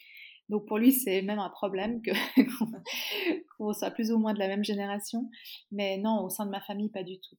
Donc 0.50 0.68
pour 0.68 0.78
lui, 0.78 0.92
c'est 0.92 1.22
même 1.22 1.40
un 1.40 1.50
problème 1.50 2.02
que 2.02 2.12
qu'on 3.58 3.74
soit 3.74 3.92
plus 3.92 4.12
ou 4.12 4.18
moins 4.18 4.34
de 4.34 4.40
la 4.40 4.48
même 4.48 4.64
génération. 4.64 5.30
Mais 5.72 5.98
non, 5.98 6.24
au 6.24 6.30
sein 6.30 6.46
de 6.46 6.52
ma 6.52 6.62
famille, 6.62 6.90
pas 6.90 7.04
du 7.04 7.20
tout. 7.20 7.38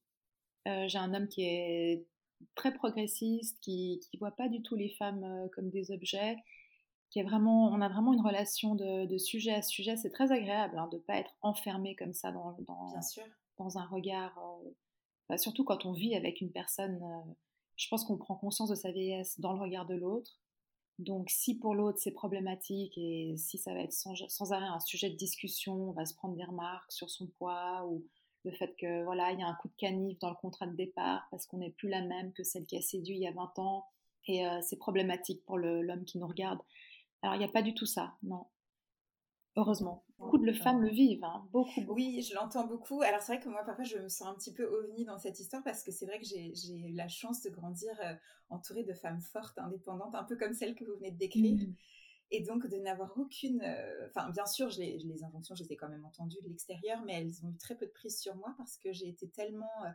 Euh, 0.67 0.87
j'ai 0.87 0.97
un 0.97 1.13
homme 1.13 1.27
qui 1.27 1.43
est 1.43 2.05
très 2.55 2.73
progressiste, 2.73 3.59
qui 3.61 4.01
ne 4.13 4.19
voit 4.19 4.31
pas 4.31 4.49
du 4.49 4.61
tout 4.61 4.75
les 4.75 4.89
femmes 4.89 5.23
euh, 5.23 5.47
comme 5.53 5.69
des 5.69 5.91
objets, 5.91 6.35
qui 7.09 7.19
est 7.19 7.23
vraiment, 7.23 7.69
on 7.69 7.79
a 7.79 7.87
vraiment 7.87 8.13
une 8.13 8.21
relation 8.21 8.75
de, 8.75 9.17
sujet 9.17 9.53
à 9.53 9.61
sujet. 9.61 9.95
C'est 9.95 10.09
très 10.09 10.31
agréable 10.31 10.77
hein, 10.77 10.89
de 10.91 10.97
ne 10.97 11.01
pas 11.01 11.15
être 11.15 11.33
enfermé 11.41 11.95
comme 11.95 12.13
ça 12.13 12.31
dans, 12.31 12.57
dans, 12.67 12.93
dans 13.57 13.77
un 13.77 13.85
regard, 13.85 14.37
euh, 14.37 14.69
bah, 15.29 15.37
surtout 15.37 15.63
quand 15.63 15.85
on 15.85 15.93
vit 15.93 16.15
avec 16.15 16.41
une 16.41 16.51
personne. 16.51 16.99
je 17.77 17.87
pense 17.87 18.03
qu'on 18.03 18.17
prend 18.17 18.35
conscience 18.35 18.69
de 18.69 18.75
sa 18.75 18.91
vieillesse 18.91 19.39
dans 19.39 19.53
le 19.53 19.61
regard 19.61 19.85
de 19.85 19.95
l'autre. 19.95 20.41
Donc, 20.99 21.29
si 21.29 21.55
pour 21.55 21.75
l'autre 21.75 21.99
c'est 22.01 22.11
problématique 22.11 22.97
et 22.97 23.35
si 23.37 23.57
ça 23.57 23.73
va 23.73 23.81
être 23.81 23.93
sans, 23.93 24.51
arrêt 24.51 24.65
un 24.65 24.79
sujet 24.79 25.09
de 25.09 25.15
discussion, 25.15 25.89
on 25.89 25.91
va 25.91 26.05
se 26.05 26.15
prendre 26.15 26.35
des 26.35 26.43
remarques 26.43 26.91
sur 26.91 27.09
son 27.09 27.27
poids 27.27 27.85
ou 27.87 28.03
le 28.45 28.51
fait 28.51 28.75
que 28.79 29.03
voilà, 29.03 29.31
il 29.31 29.39
y 29.39 29.43
a 29.43 29.47
un 29.47 29.53
coup 29.55 29.67
de 29.67 29.75
canif 29.77 30.17
dans 30.19 30.29
le 30.29 30.35
contrat 30.35 30.65
de 30.65 30.75
départ 30.75 31.27
parce 31.29 31.45
qu'on 31.45 31.57
n'est 31.57 31.71
plus 31.71 31.89
la 31.89 32.01
même 32.01 32.33
que 32.33 32.43
celle 32.43 32.65
qui 32.65 32.77
a 32.77 32.81
séduit 32.81 33.17
il 33.17 33.21
y 33.21 33.27
a 33.27 33.31
20 33.31 33.59
ans 33.59 33.85
et 34.25 34.47
euh, 34.47 34.59
c'est 34.61 34.77
problématique 34.77 35.43
pour 35.45 35.57
l'homme 35.57 36.05
qui 36.05 36.17
nous 36.17 36.27
regarde. 36.27 36.59
Alors, 37.21 37.35
il 37.35 37.39
n'y 37.39 37.45
a 37.45 37.49
pas 37.49 37.61
du 37.61 37.73
tout 37.73 37.85
ça, 37.85 38.15
non. 38.23 38.45
Heureusement. 39.57 40.03
Beaucoup 40.19 40.37
de 40.37 40.53
femmes 40.53 40.83
le 40.83 40.89
vivent, 40.89 41.23
hein. 41.23 41.47
beaucoup, 41.51 41.81
Oui, 41.87 42.21
je 42.21 42.35
l'entends 42.35 42.67
beaucoup. 42.67 43.01
Alors 43.01 43.21
c'est 43.21 43.33
vrai 43.33 43.43
que 43.43 43.49
moi, 43.49 43.63
parfois, 43.65 43.83
je 43.83 43.97
me 43.97 44.07
sens 44.07 44.27
un 44.27 44.35
petit 44.35 44.53
peu 44.53 44.63
ovni 44.63 45.03
dans 45.03 45.17
cette 45.17 45.39
histoire 45.39 45.63
parce 45.63 45.83
que 45.83 45.91
c'est 45.91 46.05
vrai 46.05 46.19
que 46.19 46.25
j'ai 46.25 46.75
eu 46.75 46.93
la 46.93 47.07
chance 47.07 47.41
de 47.41 47.49
grandir 47.49 47.91
euh, 48.03 48.13
entourée 48.49 48.83
de 48.83 48.93
femmes 48.93 49.19
fortes, 49.19 49.57
indépendantes, 49.57 50.13
un 50.13 50.23
peu 50.23 50.35
comme 50.35 50.53
celle 50.53 50.75
que 50.75 50.85
vous 50.85 50.95
venez 50.97 51.09
de 51.09 51.17
décrire. 51.17 51.55
Mmh. 51.55 51.73
Et 52.29 52.41
donc 52.43 52.67
de 52.67 52.77
n'avoir 52.77 53.17
aucune... 53.17 53.63
Euh, 53.63 54.07
enfin, 54.09 54.29
bien 54.29 54.45
sûr, 54.45 54.69
je 54.69 54.79
les, 54.79 54.99
les, 54.99 55.23
injonctions, 55.23 55.55
je 55.55 55.63
les 55.63 55.73
ai 55.73 55.75
quand 55.75 55.89
même 55.89 56.05
entendues 56.05 56.41
de 56.43 56.49
l'extérieur, 56.49 57.01
mais 57.03 57.19
elles 57.19 57.43
ont 57.43 57.49
eu 57.49 57.57
très 57.57 57.75
peu 57.75 57.87
de 57.87 57.91
prise 57.91 58.19
sur 58.19 58.35
moi 58.35 58.53
parce 58.57 58.77
que 58.77 58.93
j'ai 58.93 59.07
été 59.07 59.27
tellement... 59.27 59.83
Euh, 59.85 59.89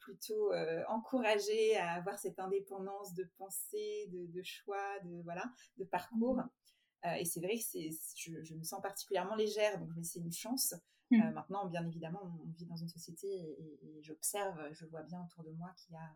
plutôt 0.00 0.52
encouragée 0.88 1.76
à 1.76 1.92
avoir 1.92 2.18
cette 2.18 2.38
indépendance 2.38 3.14
de 3.14 3.24
pensée, 3.38 4.10
de, 4.12 4.26
de 4.26 4.42
choix, 4.42 4.98
de 5.04 5.22
voilà, 5.22 5.44
de 5.78 5.84
parcours. 5.84 6.42
Euh, 7.06 7.14
et 7.14 7.24
c'est 7.24 7.40
vrai 7.40 7.56
que 7.56 7.62
c'est, 7.62 7.90
je, 8.16 8.54
me 8.54 8.62
sens 8.62 8.80
particulièrement 8.82 9.34
légère, 9.34 9.78
donc 9.78 9.90
c'est 10.02 10.20
une 10.20 10.32
chance. 10.32 10.74
Mmh. 11.10 11.20
Euh, 11.20 11.30
maintenant, 11.32 11.66
bien 11.66 11.86
évidemment, 11.86 12.20
on 12.22 12.50
vit 12.52 12.66
dans 12.66 12.76
une 12.76 12.88
société 12.88 13.26
et, 13.26 14.02
j'observe, 14.02 14.58
je 14.72 14.86
vois 14.86 15.02
bien 15.02 15.22
autour 15.24 15.44
de 15.44 15.50
moi 15.52 15.72
qu'il 15.76 15.94
y 15.94 15.96
a, 15.96 16.10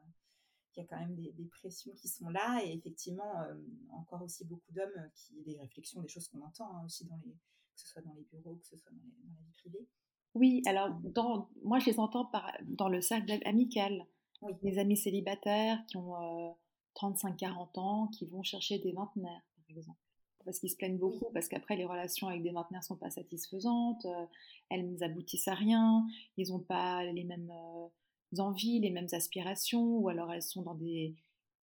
qu'il 0.72 0.82
y 0.82 0.86
a 0.86 0.88
quand 0.88 0.98
même 0.98 1.14
des, 1.14 1.32
pressions 1.46 1.92
qui 1.94 2.08
sont 2.08 2.28
là 2.28 2.60
et 2.64 2.72
effectivement, 2.72 3.40
euh, 3.42 3.54
encore 3.90 4.22
aussi 4.22 4.44
beaucoup 4.44 4.72
d'hommes 4.72 5.10
qui, 5.14 5.42
des 5.42 5.58
réflexions, 5.58 6.00
des 6.00 6.08
choses 6.08 6.28
qu'on 6.28 6.42
entend 6.42 6.76
hein, 6.76 6.84
aussi 6.84 7.06
dans 7.06 7.16
les, 7.24 7.32
que 7.32 7.80
ce 7.80 7.86
soit 7.88 8.02
dans 8.02 8.14
les 8.14 8.24
bureaux, 8.24 8.56
que 8.56 8.66
ce 8.66 8.76
soit 8.76 8.92
dans, 8.92 9.30
la 9.34 9.40
vie 9.40 9.52
privée. 9.52 9.88
Oui, 10.34 10.62
alors 10.66 10.90
dans, 11.02 11.48
moi 11.62 11.78
je 11.78 11.86
les 11.90 11.98
entends 11.98 12.26
par, 12.26 12.52
dans 12.62 12.88
le 12.88 13.00
cercle 13.00 13.38
amical. 13.44 14.06
Oui. 14.42 14.52
Mes 14.62 14.78
amis 14.78 14.96
célibataires 14.96 15.78
qui 15.88 15.96
ont 15.96 16.56
35-40 16.96 17.80
ans, 17.80 18.08
qui 18.08 18.26
vont 18.26 18.42
chercher 18.42 18.78
des 18.78 18.92
vingtenaires, 18.92 19.42
par 19.56 19.64
exemple 19.70 20.03
parce 20.44 20.58
qu'ils 20.58 20.70
se 20.70 20.76
plaignent 20.76 20.98
beaucoup, 20.98 21.30
parce 21.32 21.48
qu'après 21.48 21.76
les 21.76 21.84
relations 21.84 22.28
avec 22.28 22.42
des 22.42 22.52
ne 22.52 22.80
sont 22.80 22.96
pas 22.96 23.10
satisfaisantes, 23.10 24.04
euh, 24.06 24.26
elles 24.70 24.94
n'aboutissent 24.96 25.48
à 25.48 25.54
rien, 25.54 26.06
ils 26.36 26.50
n'ont 26.50 26.60
pas 26.60 27.04
les 27.04 27.24
mêmes 27.24 27.50
euh, 27.50 28.40
envies, 28.40 28.80
les 28.80 28.90
mêmes 28.90 29.08
aspirations, 29.12 29.98
ou 29.98 30.08
alors 30.08 30.32
elles 30.32 30.42
sont 30.42 30.62
dans 30.62 30.74
des, 30.74 31.14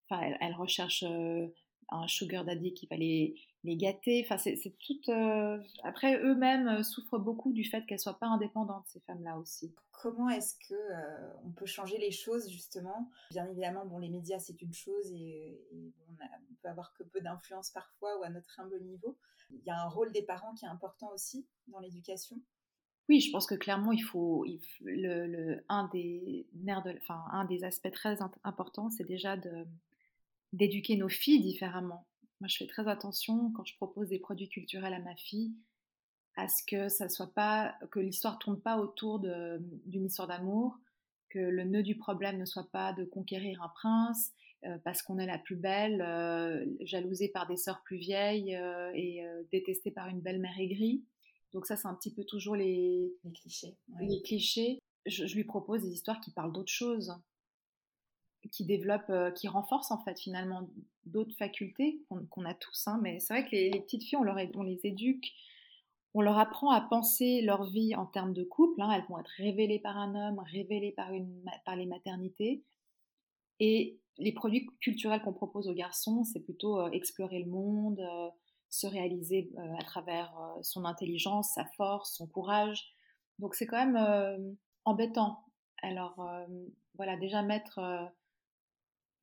enfin 0.09 0.23
elles, 0.41 0.55
recherchent 0.55 1.05
euh, 1.07 1.49
un 1.91 2.07
sugar 2.09 2.45
daddy 2.45 2.75
qui 2.75 2.87
va 2.87 2.97
les, 2.97 3.35
les 3.65 3.77
gâter. 3.77 4.23
Enfin 4.25 4.39
c'est 4.39 4.59
tout. 4.79 5.13
Après 5.83 6.21
eux-mêmes 6.23 6.83
souffrent 6.83 7.19
beaucoup 7.19 7.53
du 7.53 7.65
fait 7.65 7.85
qu'elles 7.87 8.01
soient 8.01 8.19
pas 8.19 8.29
indépendantes 8.29 8.85
ces 8.87 9.01
femmes-là 9.01 9.39
aussi 9.39 9.75
comment 10.01 10.29
est-ce 10.31 10.55
que 10.69 10.75
euh, 10.75 11.33
on 11.45 11.51
peut 11.51 11.67
changer 11.67 11.99
les 11.99 12.11
choses 12.11 12.49
justement? 12.49 13.11
Bien 13.31 13.47
évidemment, 13.47 13.85
bon, 13.87 13.99
les 13.99 14.09
médias 14.09 14.39
c'est 14.39 14.61
une 14.63 14.73
chose 14.73 15.13
et, 15.13 15.61
on, 15.73 16.55
peut 16.63 16.69
avoir 16.69 16.93
que 16.93 17.03
peu 17.05 17.21
d'influence 17.23 17.71
parfois 17.71 18.19
ou 18.19 18.23
à 18.23 18.29
notre 18.29 18.61
humble 18.61 18.81
niveau. 18.83 19.17
Il 19.51 19.63
y 19.65 19.71
a 19.71 19.81
un 19.81 19.89
rôle 19.89 20.13
des 20.13 20.23
parents 20.23 20.53
qui 20.55 20.67
est 20.67 20.69
important 20.69 21.11
aussi 21.15 21.47
dans 21.69 21.81
l'éducation? 21.81 22.37
Oui, 23.09 23.21
je 23.21 23.33
pense 23.33 23.47
que 23.47 23.55
clairement 23.55 23.93
il 23.93 24.03
faut, 24.03 24.45
le, 24.83 25.65
un 25.69 25.89
des 25.89 26.47
nerfs 26.55 26.85
enfin 26.99 27.25
un 27.33 27.45
des 27.45 27.65
aspects 27.65 27.91
très 27.91 28.19
importants, 28.45 28.91
c'est 28.91 29.05
déjà 29.05 29.37
de 29.37 29.67
d'éduquer 30.53 30.97
nos 30.97 31.09
filles 31.09 31.43
différemment. 31.43 32.07
Moi, 32.41 32.49
je 32.49 32.57
fais 32.57 32.67
très 32.67 32.89
attention 32.89 33.53
quand 33.53 33.65
je 33.65 33.77
propose 33.77 34.09
des 34.09 34.19
produits 34.19 34.49
culturels 34.49 34.95
à 34.95 35.01
ma 35.01 35.15
fille 35.17 35.55
à 36.37 36.49
ce 36.49 36.63
que 36.67 36.89
ça 36.89 37.09
soit 37.09 37.33
pas 37.35 37.75
que 37.91 38.01
l'histoire 38.01 38.39
tourne 38.39 38.61
pas 38.61 38.79
autour 38.79 39.21
d'une 39.21 40.05
histoire 40.05 40.29
d'amour, 40.29 40.79
que 41.29 41.39
le 41.39 41.65
nœud 41.65 41.83
du 41.83 41.97
problème 41.97 42.39
ne 42.39 42.45
soit 42.45 42.71
pas 42.71 42.93
de 42.93 43.05
conquérir 43.05 43.63
un 43.63 43.69
prince 43.69 44.33
euh, 44.65 44.79
parce 44.85 45.03
qu'on 45.03 45.19
est 45.19 45.27
la 45.27 45.39
plus 45.39 45.57
belle, 45.57 46.03
euh, 46.03 46.65
jalousée 46.81 47.29
par 47.29 47.47
des 47.47 47.57
sœurs 47.57 47.83
plus 47.83 47.99
vieilles 47.99 48.57
euh, 48.57 48.91
et 48.95 49.23
détestée 49.53 49.91
par 49.91 50.09
une 50.09 50.21
belle-mère 50.21 50.59
aigrie. 50.59 51.05
Donc 51.53 51.67
ça, 51.67 51.77
c'est 51.77 51.89
un 51.89 51.95
petit 51.95 52.15
peu 52.15 52.25
toujours 52.25 52.57
les, 52.57 53.13
les 53.25 53.33
clichés. 53.33 53.77
Les 54.01 54.23
clichés. 54.23 54.79
Je, 55.07 55.25
lui 55.35 55.45
propose 55.45 55.83
des 55.83 55.91
histoires 55.91 56.21
qui 56.21 56.31
parlent 56.31 56.53
d'autres 56.53 56.73
choses, 56.73 57.15
qui 58.53 58.65
développent, 58.65 59.13
qui 59.35 59.49
renforcent 59.49 59.91
en 59.91 60.03
fait 60.03 60.19
finalement 60.19 60.69
d'autres 61.07 61.37
facultés 61.37 62.03
qu'on 62.09 62.45
a 62.45 62.55
tous. 62.55 62.87
Hein. 62.87 62.99
Mais 63.03 63.21
c'est 63.21 63.35
vrai 63.35 63.45
que 63.45 63.51
les, 63.51 63.71
petites 63.81 64.05
filles, 64.05 64.19
on, 64.19 64.63
les 64.63 64.81
éduque 64.85 65.33
on 66.15 66.23
leur 66.23 66.39
apprend 66.39 66.71
à 66.71 66.81
penser 66.81 67.41
leur 67.43 67.65
vie 67.65 67.95
en 67.95 68.07
termes 68.07 68.33
de 68.33 68.43
couple. 68.43 68.81
Hein. 68.83 68.91
Elles 68.93 69.07
vont 69.09 69.19
être 69.19 69.31
révélées 69.37 69.79
par 69.79 69.97
un 69.97 70.15
homme, 70.15 70.41
révélées 70.41 70.93
par, 70.93 71.11
les 71.11 71.87
maternités. 71.87 72.65
Et 73.61 74.01
les 74.19 74.33
produits 74.33 74.67
culturels 74.81 75.23
qu'on 75.23 75.33
propose 75.33 75.69
aux 75.69 75.75
garçons, 75.75 76.25
c'est 76.25 76.41
plutôt 76.41 76.81
euh, 76.81 76.91
explorer 76.91 77.41
le 77.41 77.51
monde, 77.51 78.01
euh, 78.01 78.29
se 78.71 78.87
réaliser 78.87 79.51
euh, 79.57 79.75
à 79.79 79.85
travers 79.85 80.33
son 80.63 80.85
intelligence, 80.85 81.53
sa 81.55 81.65
force, 81.77 82.17
son 82.17 82.27
courage. 82.27 82.93
Donc 83.39 83.55
c'est 83.55 83.67
quand 83.67 83.85
même 83.85 84.57
embêtant. 84.85 85.45
Alors 85.83 86.23
voilà, 86.97 87.17
déjà 87.17 87.43
mettre, 87.43 87.81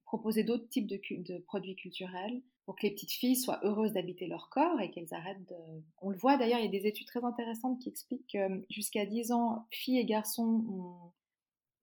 proposer 0.08 0.44
d'autres 0.44 0.68
types 0.68 0.88
de 0.88 1.38
produits 1.40 1.76
culturels 1.76 2.42
pour 2.68 2.76
que 2.76 2.86
les 2.86 2.92
petites 2.92 3.14
filles 3.14 3.38
soient 3.38 3.66
heureuses 3.66 3.94
d'habiter 3.94 4.28
leur 4.28 4.50
corps 4.50 4.82
et 4.82 4.92
qu'elles 4.92 5.14
arrêtent 5.14 5.48
de... 5.48 5.56
On 6.02 6.10
le 6.10 6.18
voit 6.18 6.36
d'ailleurs, 6.36 6.60
il 6.60 6.66
y 6.66 6.68
a 6.68 6.80
des 6.80 6.86
études 6.86 7.08
très 7.08 7.24
intéressantes 7.24 7.80
qui 7.80 7.88
expliquent 7.88 8.28
que 8.34 8.66
jusqu'à 8.70 9.06
10 9.06 9.32
ans, 9.32 9.66
filles 9.72 10.00
et 10.00 10.06
garçons 10.06 11.14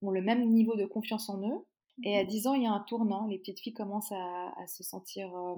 ont, 0.03 0.11
le 0.11 0.21
même 0.21 0.47
niveau 0.51 0.75
de 0.75 0.85
confiance 0.85 1.27
en 1.27 1.41
eux. 1.41 1.65
Et 2.03 2.15
à 2.15 2.23
10 2.23 2.43
mhm. 2.45 2.51
ans, 2.51 2.53
il 2.53 2.63
y 2.63 2.67
a 2.67 2.71
un 2.71 2.81
tournant. 2.81 3.25
Les 3.25 3.39
petites 3.39 3.59
filles 3.59 3.73
commencent 3.73 4.11
à, 4.11 4.67
se 4.67 4.83
sentir 4.83 5.35
euh, 5.35 5.55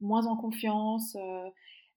moins 0.00 0.26
en 0.26 0.36
confiance. 0.36 1.14
Euh, 1.14 1.48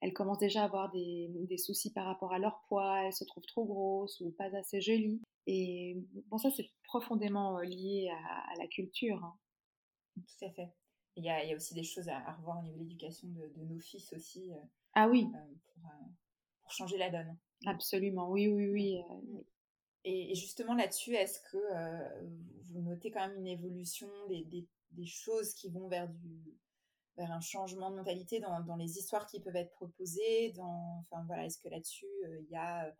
elles 0.01 0.13
commencent 0.13 0.37
déjà 0.37 0.61
à 0.61 0.65
avoir 0.65 0.91
des, 0.91 1.57
soucis 1.57 1.91
par 1.91 2.05
rapport 2.05 2.31
à 2.31 2.37
leur 2.37 2.61
poids. 2.67 3.05
Elles 3.05 3.13
se 3.13 3.23
trouvent 3.23 3.47
trop 3.47 3.65
grosses 3.65 4.21
ou 4.21 4.29
pas 4.37 4.55
assez 4.55 4.81
jolies. 4.81 5.19
Et 5.47 5.97
bon, 6.27 6.37
ça, 6.37 6.51
c'est 6.51 6.69
profondément 6.83 7.57
euh, 7.57 7.63
lié 7.63 8.11
à, 8.11 8.53
la 8.59 8.67
culture. 8.67 9.23
Hein. 9.25 9.33
Tout 10.15 10.45
à 10.45 10.49
fait. 10.49 10.71
Il 11.15 11.25
y, 11.25 11.29
a, 11.29 11.55
aussi 11.55 11.73
des 11.73 11.83
choses 11.83 12.07
à, 12.07 12.31
revoir 12.33 12.59
au 12.59 12.61
niveau 12.61 12.77
de 12.77 12.83
l'éducation 12.83 13.27
de, 13.27 13.63
nos 13.63 13.79
fils 13.79 14.13
aussi. 14.13 14.53
Euh, 14.53 14.57
ah 14.93 15.09
oui. 15.09 15.27
Euh, 15.33 15.37
euh, 15.37 15.89
pour, 16.61 16.71
changer 16.71 16.97
la 16.97 17.09
donne. 17.09 17.35
Absolument, 17.65 18.29
oui, 18.29 18.47
oui, 18.47 18.69
oui. 18.69 19.01
Et, 20.05 20.33
justement 20.35 20.75
là-dessus, 20.75 21.15
est-ce 21.15 21.41
que 21.51 21.57
vous 22.67 22.81
notez 22.81 23.11
quand 23.11 23.27
même 23.27 23.37
une 23.37 23.47
évolution 23.47 24.07
des, 24.29 24.45
des, 24.91 25.05
choses 25.05 25.53
qui 25.53 25.69
vont 25.69 25.87
vers 25.87 26.07
du 26.07 26.57
vers 27.17 27.31
un 27.33 27.41
changement 27.41 27.91
de 27.91 27.97
mentalité 27.97 28.39
dans, 28.39 28.61
dans, 28.61 28.77
les 28.77 28.97
histoires 28.97 29.25
qui 29.25 29.41
peuvent 29.41 29.55
être 29.57 29.71
proposées 29.71 30.53
dans, 30.53 30.99
enfin 31.01 31.25
voilà 31.25 31.45
est-ce 31.45 31.57
que 31.57 31.67
là-dessus 31.67 32.05
il 32.23 32.49
y 32.49 32.55
a 32.55 32.95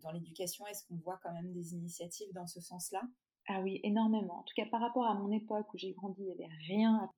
dans 0.00 0.10
l'éducation 0.10 0.66
est-ce 0.66 0.84
qu'on 0.88 0.96
voit 0.96 1.20
quand 1.22 1.32
même 1.32 1.52
des 1.52 1.74
initiatives 1.74 2.32
dans 2.32 2.48
ce 2.48 2.60
sens-là? 2.60 3.02
Ah 3.48 3.60
oui, 3.60 3.80
énormément. 3.82 4.38
En 4.38 4.42
tout 4.42 4.54
cas, 4.56 4.66
par 4.66 4.80
rapport 4.80 5.06
à 5.06 5.14
mon 5.14 5.30
époque 5.30 5.72
où 5.74 5.78
j'ai 5.78 5.92
grandi, 5.92 6.22
il 6.22 6.26
n'y 6.26 6.32
avait 6.32 6.54
rien. 6.66 7.10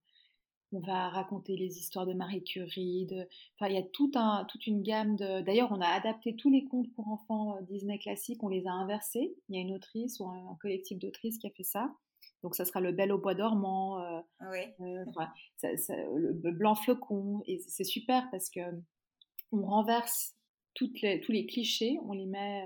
On 0.73 0.81
va 0.81 1.09
raconter 1.09 1.57
les 1.57 1.79
histoires 1.79 2.07
de 2.07 2.13
Marie 2.13 2.43
Curie. 2.43 3.07
De... 3.07 3.29
Enfin, 3.55 3.71
il 3.71 3.77
y 3.77 3.79
a 3.79 3.85
tout 3.85 4.11
un, 4.17 4.45
toute 4.47 4.67
une 4.67 4.83
gamme 4.83 5.15
de. 5.15 5.43
D'ailleurs, 5.43 5.71
on 5.71 5.81
a 5.81 5.87
adapté 5.87 6.35
tous 6.35 6.51
les 6.51 6.65
contes 6.65 6.93
pour 6.95 7.09
enfants 7.09 7.57
euh, 7.57 7.63
Disney 7.63 7.99
classiques, 7.99 8.43
on 8.43 8.49
les 8.49 8.67
a 8.67 8.73
inversés. 8.73 9.37
Il 9.49 9.55
y 9.55 9.59
a 9.59 9.63
une 9.63 9.73
autrice 9.73 10.19
ou 10.19 10.27
un, 10.27 10.57
collectif 10.61 10.99
d'autrices 10.99 11.39
qui 11.39 11.47
a 11.47 11.51
fait 11.51 11.63
ça. 11.63 11.95
Donc, 12.43 12.57
ça 12.57 12.65
sera 12.65 12.81
le 12.81 12.91
Bel 12.91 13.13
au 13.13 13.19
bois 13.19 13.35
dormant, 13.35 14.01
euh, 14.01 14.21
euh, 14.43 15.05
le 15.61 16.51
Blanc 16.51 16.75
flocon. 16.75 17.43
Et 17.47 17.59
c'est 17.69 17.85
super 17.85 18.29
parce 18.33 18.51
que 18.51 18.61
on 19.53 19.65
renverse 19.65 20.35
toutes 20.75 21.01
les, 21.01 21.21
tous 21.21 21.33
les 21.33 21.47
clichés, 21.47 21.99
on 22.05 22.13
les 22.13 22.27
met 22.27 22.65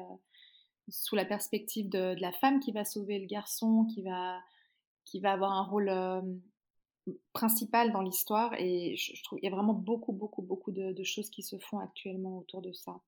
sous 0.90 1.16
la 1.16 1.24
perspective 1.24 1.88
de, 1.88 2.14
la 2.20 2.33
femme 2.33 2.61
qui 2.61 2.72
va 2.72 2.85
sauver 2.85 3.18
le 3.18 3.26
garçon, 3.26 3.87
qui 3.87 4.03
va, 4.03 4.40
qui 5.05 5.20
va 5.20 5.33
avoir 5.33 5.53
un 5.53 5.62
rôle 5.62 5.88
euh, 5.88 6.20
principal 7.33 7.92
dans 7.92 8.03
l'histoire. 8.03 8.55
Et 8.59 8.96
je, 8.96 9.22
trouve 9.22 9.38
qu'il 9.38 9.48
y 9.48 9.53
a 9.53 9.55
vraiment 9.55 9.74
beaucoup, 9.74 10.12
beaucoup, 10.12 10.42
beaucoup 10.42 10.72
de, 10.72 11.05
choses 11.05 11.31
qui 11.31 11.42
se 11.42 11.59
font 11.59 11.79
actuellement 11.79 12.38
autour 12.38 12.62
de 12.62 12.72
ça. 12.72 13.00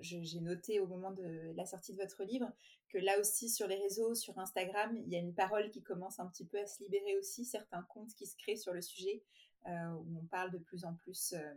J'ai 0.00 0.40
noté 0.40 0.78
au 0.80 0.86
moment 0.86 1.10
de 1.10 1.52
la 1.56 1.66
sortie 1.66 1.92
de 1.92 1.98
votre 1.98 2.22
livre 2.22 2.50
que 2.88 2.98
là 2.98 3.18
aussi 3.18 3.48
sur 3.48 3.66
les 3.66 3.76
réseaux, 3.76 4.14
sur 4.14 4.38
Instagram, 4.38 4.96
il 5.04 5.12
y 5.12 5.16
a 5.16 5.18
une 5.18 5.34
parole 5.34 5.68
qui 5.70 5.82
commence 5.82 6.20
un 6.20 6.26
petit 6.26 6.44
peu 6.44 6.60
à 6.60 6.66
se 6.66 6.80
libérer 6.82 7.16
aussi, 7.16 7.44
certains 7.44 7.82
comptes 7.82 8.14
qui 8.14 8.26
se 8.26 8.36
créent 8.36 8.56
sur 8.56 8.72
le 8.72 8.82
sujet, 8.82 9.24
euh, 9.66 9.94
où 9.94 10.18
on 10.22 10.26
parle 10.26 10.52
de 10.52 10.58
plus 10.58 10.84
en 10.84 10.94
plus 10.94 11.32
euh, 11.32 11.54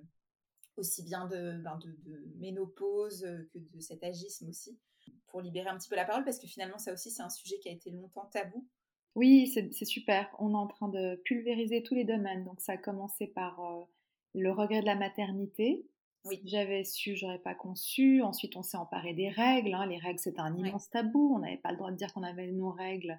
aussi 0.78 1.04
bien 1.04 1.28
de, 1.28 1.60
ben 1.64 1.78
de, 1.78 1.90
de, 2.10 2.24
ménopause 2.38 3.22
que 3.54 3.60
de 3.60 3.80
cet 3.80 4.04
agisme 4.04 4.50
aussi 4.50 4.78
pour 5.28 5.42
libérer 5.42 5.70
un 5.70 5.78
petit 5.78 5.90
peu 5.90 5.96
la 5.96 6.06
parole 6.06 6.24
parce 6.24 6.40
que 6.40 6.48
finalement 6.48 6.78
ça 6.78 6.94
aussi 6.94 7.12
c'est 7.12 7.24
un 7.24 7.30
sujet 7.30 7.58
qui 7.60 7.70
a 7.70 7.72
été 7.72 7.90
longtemps 7.92 8.30
tabou. 8.32 8.66
Oui, 9.18 9.48
c'est 9.48 9.86
super. 9.86 10.30
On 10.38 10.52
est 10.52 10.58
en 10.58 10.68
train 10.68 10.90
de 10.90 11.20
pulvériser 11.26 11.82
tous 11.82 11.96
les 11.96 12.04
domaines. 12.04 12.44
Donc 12.44 12.62
ça 12.62 12.74
a 12.74 12.78
commencé 12.78 13.26
par 13.26 13.60
euh, 13.60 13.84
le 14.36 14.52
regret 14.52 14.82
de 14.82 14.86
la 14.86 14.94
maternité. 14.94 15.88
Oui. 16.24 16.40
j'avais 16.46 16.84
su, 16.84 17.16
j'aurais 17.16 17.40
pas 17.40 17.56
conçu. 17.56 18.22
Ensuite, 18.22 18.56
on 18.58 18.62
s'est 18.62 18.78
emparé 18.78 19.16
des 19.16 19.30
règles. 19.30 19.74
Hein. 19.74 19.88
Les 19.88 19.98
règles, 19.98 20.20
c'était 20.20 20.40
un 20.40 20.56
immense 20.56 20.92
tabou. 20.92 21.34
On 21.36 21.40
n'avait 21.40 21.58
pas 21.58 21.72
le 21.72 21.78
droit 21.78 21.90
de 21.90 21.96
dire 21.96 22.14
qu'on 22.14 22.22
avait 22.22 22.52
nos 22.52 22.70
règles, 22.70 23.12
euh, 23.12 23.16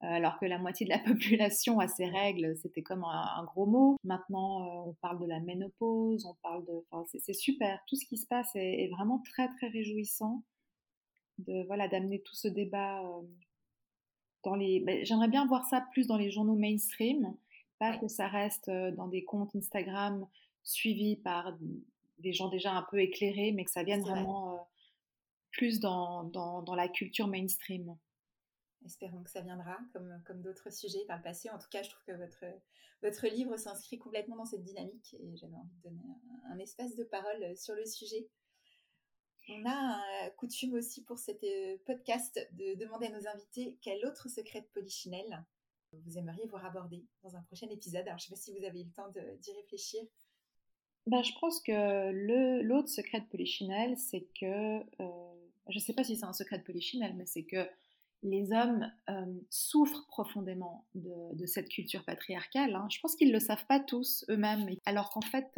alors 0.00 0.38
que 0.38 0.46
la 0.46 0.58
moitié 0.58 0.86
de 0.86 0.90
la 0.90 0.98
population 1.14 1.80
a 1.80 1.88
ses 1.88 2.06
règles. 2.06 2.56
C'était 2.56 2.82
comme 2.82 3.04
un, 3.04 3.44
gros 3.44 3.66
mot. 3.66 3.96
Maintenant, 4.04 4.62
euh, 4.62 4.90
on 4.90 4.94
parle 4.94 5.20
de 5.20 5.26
la 5.26 5.40
ménopause. 5.40 6.24
On 6.26 6.34
parle 6.42 6.64
de. 6.66 6.84
Enfin, 6.90 7.04
c'est 7.18 7.32
super. 7.32 7.80
Tout 7.88 7.96
ce 7.96 8.06
qui 8.06 8.16
se 8.16 8.26
passe 8.26 8.50
est 8.54 8.88
vraiment 8.92 9.22
très 9.24 9.48
très 9.56 9.68
réjouissant 9.68 10.42
de 11.38 11.64
voilà 11.66 11.88
d'amener 11.88 12.20
tout 12.20 12.34
ce 12.34 12.48
débat 12.48 13.00
euh, 13.02 13.22
dans 14.44 14.54
les. 14.54 14.80
Ben, 14.80 15.04
j'aimerais 15.04 15.28
bien 15.28 15.46
voir 15.46 15.64
ça 15.66 15.84
plus 15.92 16.06
dans 16.06 16.16
les 16.16 16.30
journaux 16.30 16.56
mainstream, 16.56 17.34
pas 17.78 17.96
que 17.96 18.08
ça 18.08 18.26
reste 18.26 18.68
euh, 18.68 18.90
dans 18.92 19.08
des 19.08 19.24
comptes 19.24 19.54
Instagram 19.54 20.26
suivis 20.64 21.16
par 21.16 21.56
des 22.18 22.32
gens 22.32 22.48
déjà 22.48 22.72
un 22.72 22.84
peu 22.90 22.98
éclairés, 22.98 23.52
mais 23.52 23.64
que 23.64 23.70
ça 23.70 23.84
vienne 23.84 24.02
vraiment 24.02 24.54
euh, 24.54 24.58
plus 25.52 25.80
dans, 25.80 26.24
dans, 26.24 26.62
dans, 26.62 26.74
la 26.74 26.88
culture 26.88 27.28
mainstream. 27.28 27.96
Espérons 28.84 29.22
que 29.22 29.30
ça 29.30 29.40
viendra, 29.40 29.78
comme, 29.92 30.22
comme 30.26 30.40
d'autres 30.40 30.70
sujets 30.72 31.04
par 31.06 31.18
le 31.18 31.22
passé. 31.22 31.50
En 31.50 31.58
tout 31.58 31.68
cas, 31.70 31.82
je 31.82 31.90
trouve 31.90 32.04
que 32.04 32.12
votre, 32.12 32.44
votre 33.02 33.26
livre 33.26 33.56
s'inscrit 33.56 33.98
complètement 33.98 34.36
dans 34.36 34.44
cette 34.44 34.62
dynamique 34.62 35.14
et 35.18 35.36
j'avais 35.36 35.56
envie 35.56 35.76
de 35.76 35.88
donner 35.88 36.02
un 36.50 36.58
espace 36.58 36.94
de 36.96 37.04
parole 37.04 37.56
sur 37.56 37.74
le 37.74 37.84
sujet. 37.84 38.28
On 39.50 39.64
a 39.66 40.30
coutume 40.36 40.74
aussi 40.74 41.02
pour 41.04 41.18
cet 41.18 41.42
euh, 41.42 41.78
podcast 41.86 42.38
de 42.52 42.74
demander 42.74 43.06
à 43.06 43.10
nos 43.10 43.26
invités 43.26 43.78
quel 43.80 44.04
autre 44.04 44.28
secret 44.28 44.60
de 44.60 44.66
Polichinelle 44.66 45.42
vous 45.92 46.18
aimeriez 46.18 46.46
voir 46.46 46.66
aborder 46.66 47.04
dans 47.22 47.34
un 47.34 47.42
prochain 47.42 47.68
épisode. 47.70 48.06
Alors, 48.06 48.18
je 48.18 48.24
ne 48.24 48.28
sais 48.28 48.30
pas 48.30 48.40
si 48.40 48.58
vous 48.58 48.64
avez 48.64 48.82
eu 48.82 48.84
le 48.84 48.90
temps 48.90 49.08
d'y 49.40 49.52
réfléchir. 49.52 50.02
Ben, 51.06 51.22
je 51.22 51.32
pense 51.40 51.60
que 51.62 52.62
l'autre 52.62 52.88
secret 52.88 53.20
de 53.20 53.26
Polichinelle, 53.26 53.96
c'est 53.96 54.28
que, 54.38 54.80
euh, 55.00 55.48
je 55.68 55.78
ne 55.78 55.80
sais 55.80 55.94
pas 55.94 56.04
si 56.04 56.16
c'est 56.16 56.26
un 56.26 56.34
secret 56.34 56.58
de 56.58 56.64
Polichinelle, 56.64 57.14
mais 57.16 57.24
c'est 57.24 57.44
que 57.44 57.66
les 58.22 58.52
hommes 58.52 58.90
euh, 59.10 59.26
souffrent 59.50 60.06
profondément 60.08 60.86
de, 60.94 61.46
cette 61.46 61.68
culture 61.68 62.04
patriarcale. 62.04 62.74
Hein. 62.74 62.88
Je 62.90 62.98
pense 63.00 63.14
qu'ils 63.14 63.28
ne 63.28 63.34
le 63.34 63.40
savent 63.40 63.66
pas 63.66 63.80
tous 63.80 64.24
eux-mêmes, 64.28 64.68
alors 64.86 65.10
qu'en 65.10 65.20
fait, 65.20 65.48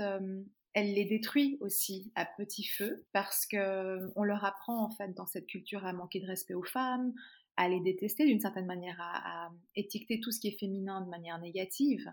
elle 0.74 0.94
les 0.94 1.04
détruit 1.04 1.58
aussi 1.60 2.12
à 2.14 2.24
petit 2.24 2.64
feu 2.64 3.04
parce 3.12 3.46
que 3.46 4.10
on 4.14 4.22
leur 4.22 4.44
apprend 4.44 4.84
en 4.84 4.90
fait 4.90 5.12
dans 5.14 5.26
cette 5.26 5.46
culture 5.46 5.84
à 5.84 5.92
manquer 5.92 6.20
de 6.20 6.26
respect 6.26 6.54
aux 6.54 6.64
femmes, 6.64 7.12
à 7.56 7.68
les 7.68 7.80
détester 7.80 8.24
d'une 8.24 8.40
certaine 8.40 8.66
manière, 8.66 8.96
à, 9.00 9.50
étiqueter 9.74 10.20
tout 10.20 10.30
ce 10.30 10.40
qui 10.40 10.48
est 10.48 10.58
féminin 10.58 11.00
de 11.02 11.10
manière 11.10 11.38
négative. 11.38 12.10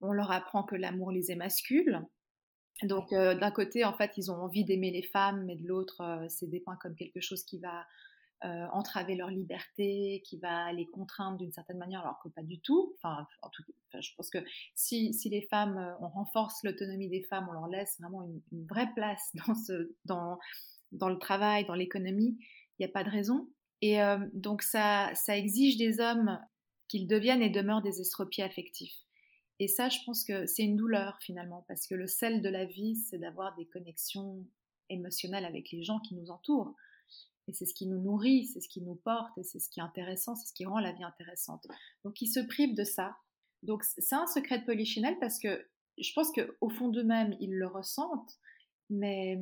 On 0.00 0.12
leur 0.12 0.30
apprend 0.30 0.62
que 0.62 0.76
l'amour 0.76 1.10
les 1.10 1.30
émascule. 1.30 2.06
Donc 2.82 3.12
euh, 3.12 3.34
d'un 3.34 3.50
côté, 3.50 3.84
en 3.84 3.92
fait, 3.92 4.12
ils 4.16 4.30
ont 4.30 4.36
envie 4.36 4.64
d'aimer 4.64 4.90
les 4.90 5.02
femmes, 5.02 5.44
mais 5.44 5.56
de 5.56 5.66
l'autre, 5.66 6.00
euh, 6.02 6.26
c'est 6.28 6.46
dépeint 6.46 6.76
comme 6.76 6.94
quelque 6.94 7.20
chose 7.20 7.42
qui 7.44 7.58
va 7.58 7.84
euh, 8.44 8.66
entraver 8.72 9.16
leur 9.16 9.28
liberté, 9.28 10.22
qui 10.24 10.38
va 10.38 10.72
les 10.72 10.86
contraindre 10.86 11.36
d'une 11.36 11.52
certaine 11.52 11.76
manière, 11.76 12.00
alors 12.00 12.18
que 12.22 12.30
pas 12.30 12.42
du 12.42 12.58
tout. 12.60 12.94
Enfin, 12.96 13.26
en 13.42 13.50
tout, 13.50 13.62
je 13.92 14.14
pense 14.16 14.30
que 14.30 14.38
si, 14.74 15.12
si 15.12 15.28
les 15.28 15.42
femmes, 15.42 15.76
euh, 15.76 15.92
on 16.00 16.08
renforce 16.08 16.62
l'autonomie 16.64 17.08
des 17.08 17.22
femmes, 17.22 17.48
on 17.50 17.52
leur 17.52 17.68
laisse 17.68 18.00
vraiment 18.00 18.22
une, 18.22 18.66
vraie 18.66 18.90
place 18.94 19.30
dans, 19.46 19.54
ce, 19.54 19.94
dans, 20.06 20.38
dans 20.92 21.10
le 21.10 21.18
travail, 21.18 21.66
dans 21.66 21.74
l'économie, 21.74 22.38
il 22.78 22.82
n'y 22.82 22.86
a 22.86 22.92
pas 22.92 23.04
de 23.04 23.10
raison. 23.10 23.46
Et 23.82 24.02
euh, 24.02 24.18
donc 24.32 24.62
ça, 24.62 25.10
ça 25.14 25.36
exige 25.36 25.76
des 25.76 26.00
hommes 26.00 26.38
qu'ils 26.88 27.06
deviennent 27.06 27.42
et 27.42 27.50
demeurent 27.50 27.82
des 27.82 28.00
estropiés 28.00 28.44
affectifs. 28.44 28.96
Et 29.58 29.68
ça, 29.68 29.90
je 29.90 29.98
pense 30.06 30.24
que 30.24 30.46
c'est 30.46 30.62
une 30.62 30.76
douleur 30.76 31.18
finalement, 31.20 31.66
parce 31.68 31.86
que 31.86 31.94
le 31.94 32.06
sel 32.06 32.40
de 32.40 32.48
la 32.48 32.64
vie, 32.64 32.96
c'est 32.96 33.18
d'avoir 33.18 33.54
des 33.56 33.66
connexions 33.66 34.46
émotionnelles 34.88 35.44
avec 35.44 35.70
les 35.70 35.82
gens 35.82 36.00
qui 36.00 36.14
nous 36.14 36.30
entourent. 36.30 36.74
Et 37.48 37.52
c'est 37.52 37.66
ce 37.66 37.74
qui 37.74 37.86
nous 37.86 37.98
nourrit, 37.98 38.46
c'est 38.46 38.60
ce 38.60 38.68
qui 38.68 38.80
nous 38.80 38.94
porte, 38.94 39.36
et 39.38 39.42
c'est 39.42 39.58
ce 39.58 39.68
qui 39.68 39.80
est 39.80 39.82
intéressant, 39.82 40.34
c'est 40.36 40.46
ce 40.46 40.52
qui 40.52 40.64
rend 40.64 40.78
la 40.78 40.92
vie 40.92 41.04
intéressante. 41.04 41.66
Donc 42.04 42.20
ils 42.22 42.28
se 42.28 42.40
privent 42.40 42.76
de 42.76 42.84
ça. 42.84 43.16
Donc 43.62 43.84
c'est 43.84 44.14
un 44.14 44.26
secret 44.26 44.60
de 44.60 44.64
polichinelle 44.64 45.18
parce 45.18 45.38
que 45.38 45.66
je 45.98 46.12
pense 46.14 46.32
qu'au 46.32 46.70
fond 46.70 46.88
d'eux-mêmes, 46.88 47.36
ils 47.40 47.54
le 47.54 47.66
ressentent, 47.66 48.38
mais, 48.88 49.38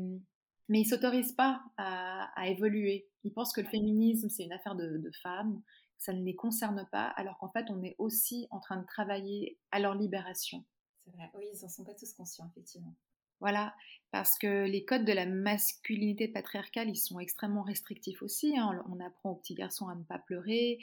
mais 0.69 0.81
ils 0.81 0.85
ne 0.85 0.89
s'autorisent 0.89 1.33
pas 1.33 1.63
à, 1.77 2.49
évoluer. 2.49 3.09
Ils 3.25 3.33
pensent 3.33 3.53
que 3.53 3.61
le 3.61 3.69
féminisme, 3.69 4.29
c'est 4.29 4.45
une 4.45 4.53
affaire 4.53 4.75
de, 4.75 5.11
femmes, 5.23 5.63
ça 5.99 6.13
ne 6.13 6.23
les 6.23 6.35
concerne 6.35 6.87
pas, 6.91 7.07
alors 7.17 7.39
qu'en 7.39 7.51
fait, 7.51 7.67
on 7.71 7.83
est 7.83 7.97
aussi 7.99 8.47
en 8.51 8.61
train 8.61 8.77
de 8.77 8.87
travailler 8.87 9.59
à 9.71 9.81
leur 9.81 9.95
libération. 9.95 10.65
C'est 11.05 11.13
vrai, 11.13 11.31
oui, 11.35 11.45
ils 11.53 11.63
n'en 11.63 11.69
sont 11.69 11.85
pas 11.85 11.95
tous 11.95 12.13
conscients, 12.13 12.49
effectivement. 12.51 12.95
Voilà, 13.41 13.75
parce 14.11 14.39
que 14.39 14.65
les 14.65 14.85
codes 14.85 15.05
de 15.05 15.13
la 15.13 15.27
masculinité 15.27 16.29
patriarcale, 16.29 16.89
ils 16.89 16.97
sont 16.97 17.21
extrêmement 17.21 17.63
restrictifs 17.63 18.23
aussi. 18.23 18.57
Hein. 18.59 18.85
On 18.91 19.01
apprend 19.01 19.31
aux 19.31 19.37
petits 19.37 19.55
garçons 19.55 19.89
à 19.89 19.95
ne 19.95 20.03
pas 20.03 20.19
pleurer, 20.19 20.79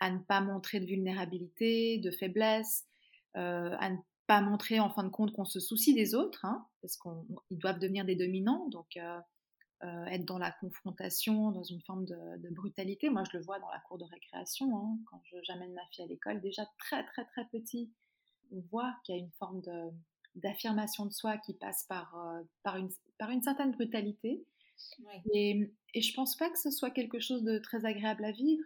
à 0.00 0.10
ne 0.10 0.18
pas 0.18 0.40
montrer 0.40 0.80
de 0.80 0.86
vulnérabilité, 0.86 1.98
de 1.98 2.10
faiblesse, 2.10 2.84
euh, 3.36 3.74
à 3.78 3.90
ne 3.90 3.96
pas 4.26 4.40
montrer 4.40 4.80
en 4.80 4.90
fin 4.90 5.04
de 5.04 5.08
compte 5.08 5.32
qu'on 5.32 5.44
se 5.44 5.60
soucie 5.60 5.94
des 5.94 6.14
autres, 6.14 6.44
hein, 6.44 6.66
parce 6.82 6.96
qu'ils 6.96 7.58
doivent 7.58 7.78
devenir 7.78 8.04
des 8.04 8.16
dominants, 8.16 8.68
donc 8.68 8.96
euh, 8.96 9.20
euh, 9.84 10.04
être 10.06 10.24
dans 10.24 10.38
la 10.38 10.50
confrontation, 10.52 11.52
dans 11.52 11.62
une 11.62 11.80
forme 11.82 12.04
de, 12.04 12.54
brutalité. 12.54 13.08
Moi, 13.08 13.22
je 13.30 13.38
le 13.38 13.44
vois 13.44 13.58
dans 13.58 13.70
la 13.70 13.78
cour 13.80 13.98
de 13.98 14.04
récréation, 14.04 14.76
hein, 14.76 14.98
quand 15.10 15.22
j'amène 15.44 15.72
ma 15.74 15.86
fille 15.92 16.04
à 16.04 16.08
l'école, 16.08 16.40
déjà 16.40 16.66
très 16.78 17.04
très 17.04 17.24
très 17.26 17.44
petit, 17.46 17.92
on 18.52 18.60
voit 18.70 18.94
qu'il 19.04 19.16
y 19.16 19.18
a 19.18 19.20
une 19.20 19.32
forme 19.38 19.60
de 19.60 19.90
d'affirmation 20.36 21.06
de 21.06 21.12
soi 21.12 21.38
qui 21.38 21.54
passe 21.54 21.84
par, 21.84 22.16
euh, 22.16 22.42
par, 22.62 22.76
une, 22.76 22.90
par 23.18 23.30
une 23.30 23.42
certaine 23.42 23.72
brutalité. 23.72 24.44
Et, 25.32 25.72
et 25.94 26.02
je 26.02 26.14
pense 26.14 26.36
pas 26.36 26.50
que 26.50 26.58
ce 26.58 26.70
soit 26.70 26.90
quelque 26.90 27.18
chose 27.18 27.42
de 27.42 27.58
très 27.58 27.84
agréable 27.86 28.24
à 28.24 28.32
vivre. 28.32 28.64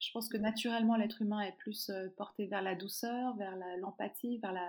Je 0.00 0.10
pense 0.12 0.28
que 0.28 0.36
naturellement, 0.36 0.96
l'être 0.96 1.22
humain 1.22 1.40
est 1.40 1.56
plus 1.58 1.90
euh, 1.90 2.08
porté 2.16 2.46
vers 2.46 2.62
la 2.62 2.74
douceur, 2.74 3.36
vers 3.36 3.56
l'empathie, 3.78 4.38
vers 4.38 4.52
la 4.52 4.68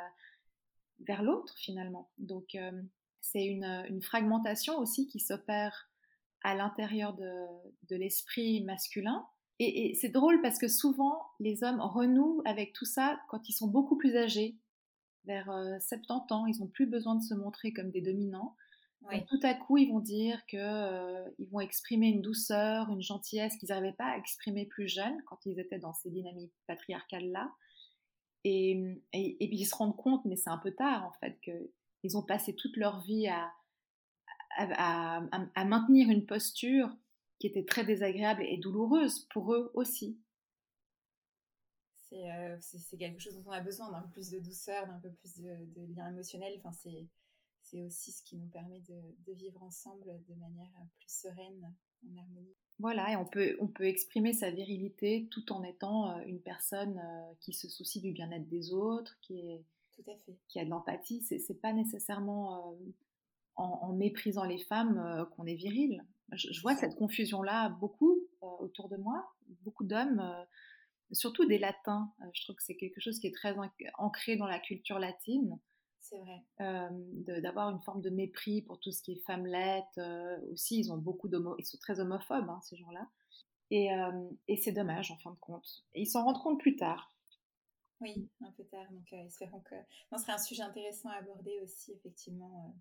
vers 1.07 1.23
l'autre 1.23 1.55
finalement. 1.57 2.09
Donc 2.17 2.55
euh, 2.55 2.71
c'est 3.21 3.45
une, 3.45 3.63
une, 3.89 4.01
fragmentation 4.01 4.77
aussi 4.79 5.07
qui 5.07 5.19
s'opère 5.19 5.89
à 6.43 6.55
l'intérieur 6.55 7.13
de, 7.13 7.45
de 7.89 7.95
l'esprit 7.95 8.61
masculin. 8.63 9.25
Et, 9.59 9.91
et 9.91 9.93
c'est 9.95 10.09
drôle 10.09 10.41
parce 10.41 10.57
que 10.59 10.67
souvent 10.67 11.21
les 11.39 11.63
hommes 11.63 11.79
renouent 11.79 12.41
avec 12.45 12.73
tout 12.73 12.85
ça 12.85 13.19
quand 13.29 13.47
ils 13.47 13.53
sont 13.53 13.67
beaucoup 13.67 13.97
plus 13.97 14.17
âgés, 14.17 14.57
vers 15.29 15.45
70 15.79 16.09
euh, 16.09 16.35
ans, 16.35 16.45
ils 16.47 16.59
n'ont 16.59 16.67
plus 16.67 16.87
besoin 16.87 17.15
de 17.15 17.21
se 17.21 17.33
montrer 17.33 17.71
comme 17.71 17.91
des 17.91 18.01
dominants. 18.01 18.55
tout 19.27 19.39
à 19.43 19.53
coup, 19.53 19.77
ils 19.77 19.89
vont 19.89 19.99
dire 19.99 20.43
qu'ils 20.47 20.59
euh, 20.59 21.29
vont 21.51 21.59
exprimer 21.59 22.07
une 22.07 22.21
douceur, 22.21 22.89
une 22.89 23.01
gentillesse 23.01 23.55
qu'ils 23.57 23.69
n'arrivaient 23.69 23.93
pas 23.93 24.11
à 24.11 24.17
exprimer 24.17 24.65
plus 24.65 24.87
jeunes 24.87 25.21
quand 25.27 25.45
ils 25.45 25.59
étaient 25.59 25.79
dans 25.79 25.93
ces 25.93 26.09
dynamiques 26.09 26.53
patriarcales-là. 26.67 27.51
Et, 28.45 28.71
et, 29.13 29.47
puis 29.47 29.57
ils 29.57 29.65
se 29.65 29.75
rendent 29.75 29.97
compte, 29.97 30.23
mais 30.25 30.37
c'est 30.37 30.49
un 30.49 30.57
peu 30.57 30.71
tard 30.71 31.05
en 31.05 31.11
fait, 31.19 31.37
qu'ils 31.41 32.17
ont 32.17 32.23
passé 32.23 32.55
toute 32.55 32.77
leur 32.77 33.01
vie 33.01 33.27
à, 33.27 33.51
à, 34.57 35.21
à, 35.55 35.65
maintenir 35.65 36.09
une 36.09 36.25
posture 36.25 36.89
qui 37.37 37.47
était 37.47 37.65
très 37.65 37.83
désagréable 37.83 38.43
et 38.43 38.57
douloureuse 38.57 39.27
pour 39.31 39.53
eux 39.53 39.71
aussi. 39.73 40.17
Euh, 42.13 42.57
c'est 42.59 42.97
quelque 42.97 43.19
chose 43.19 43.35
dont 43.35 43.43
on 43.47 43.51
a 43.51 43.61
besoin, 43.61 43.91
d'un 43.91 44.01
peu 44.01 44.09
plus 44.09 44.31
de 44.31 44.39
douceur, 44.39 44.87
d'un 44.87 44.99
peu 44.99 45.11
plus 45.11 45.41
de, 45.41 45.95
lien 45.95 46.09
émotionnel. 46.09 46.53
Enfin, 46.57 46.71
c'est 47.61 47.81
aussi 47.81 48.11
ce 48.11 48.23
qui 48.23 48.35
nous 48.35 48.47
permet 48.47 48.79
de, 48.81 49.33
vivre 49.33 49.61
ensemble 49.61 50.05
de 50.27 50.35
manière 50.35 50.71
plus 50.97 51.11
sereine, 51.11 51.73
en 52.07 52.17
harmonie. 52.17 52.55
Voilà, 52.79 53.11
et 53.11 53.15
on 53.15 53.25
peut, 53.25 53.57
on 53.59 53.67
peut 53.67 53.85
exprimer 53.85 54.33
sa 54.33 54.49
virilité 54.49 55.27
tout 55.29 55.51
en 55.51 55.63
étant 55.63 56.11
euh, 56.11 56.21
une 56.25 56.41
personne 56.41 56.97
euh, 56.97 57.33
qui 57.41 57.53
se 57.53 57.67
soucie 57.67 57.99
du 57.99 58.11
bien-être 58.11 58.47
des 58.47 58.73
autres, 58.73 59.17
qui, 59.21 59.39
est, 59.39 59.63
tout 59.93 60.09
à 60.09 60.15
fait. 60.15 60.37
qui 60.47 60.59
a 60.59 60.65
de 60.65 60.69
l'empathie. 60.69 61.21
C'est 61.21 61.61
pas 61.61 61.73
nécessairement 61.73 62.75
en, 63.55 63.93
méprisant 63.93 64.45
les 64.45 64.59
femmes 64.59 65.27
qu'on 65.35 65.45
est 65.45 65.55
viril. 65.55 66.03
Je, 66.31 66.53
je 66.53 66.61
vois 66.61 66.75
cette 66.75 66.95
confusion-là 66.95 67.69
beaucoup 67.69 68.17
autour 68.39 68.87
de 68.87 68.95
moi. 68.95 69.35
Beaucoup 69.63 69.83
d'hommes 69.83 70.23
surtout 71.11 71.45
des 71.45 71.57
latins. 71.57 72.11
Euh, 72.21 72.25
je 72.33 72.43
trouve 72.43 72.55
que 72.55 72.63
c'est 72.63 72.75
quelque 72.75 73.01
chose 73.01 73.19
qui 73.19 73.27
est 73.27 73.35
très 73.35 73.55
ancré 73.97 74.35
dans 74.35 74.47
la 74.47 74.59
culture 74.59 74.99
latine. 74.99 75.59
C'est 75.99 76.17
vrai. 76.19 76.43
Euh, 76.61 76.89
d'avoir 77.41 77.69
une 77.69 77.81
forme 77.81 78.01
de 78.01 78.09
mépris 78.09 78.61
pour 78.61 78.79
tout 78.79 78.91
ce 78.91 79.01
qui 79.01 79.13
est 79.13 79.25
femmelette. 79.25 79.97
Euh, 79.97 80.39
aussi, 80.51 80.79
ils 80.79 80.91
ont 80.91 80.97
beaucoup 80.97 81.27
d'homo, 81.27 81.55
ils 81.59 81.65
sont 81.65 81.77
très 81.77 81.99
homophobes, 81.99 82.49
hein, 82.49 82.59
ces 82.63 82.77
gens-là. 82.77 83.07
Et, 83.71 83.89
et 84.47 84.57
c'est 84.57 84.71
dommage, 84.71 85.11
en 85.11 85.17
fin 85.17 85.29
de 85.29 85.37
compte. 85.39 85.85
Et 85.93 86.01
ils 86.01 86.07
s'en 86.07 86.23
rendent 86.23 86.41
compte 86.41 86.59
plus 86.59 86.75
tard. 86.75 87.13
Oui, 88.01 88.27
un 88.41 88.51
peu 88.53 88.63
tard. 88.63 88.87
Donc, 88.89 89.13
espérons 89.13 89.59
que. 89.59 89.75
ce 90.11 90.17
serait 90.17 90.31
un 90.31 90.39
sujet 90.39 90.63
intéressant 90.63 91.09
à 91.09 91.17
aborder 91.17 91.59
aussi, 91.61 91.91
effectivement. 91.91 92.75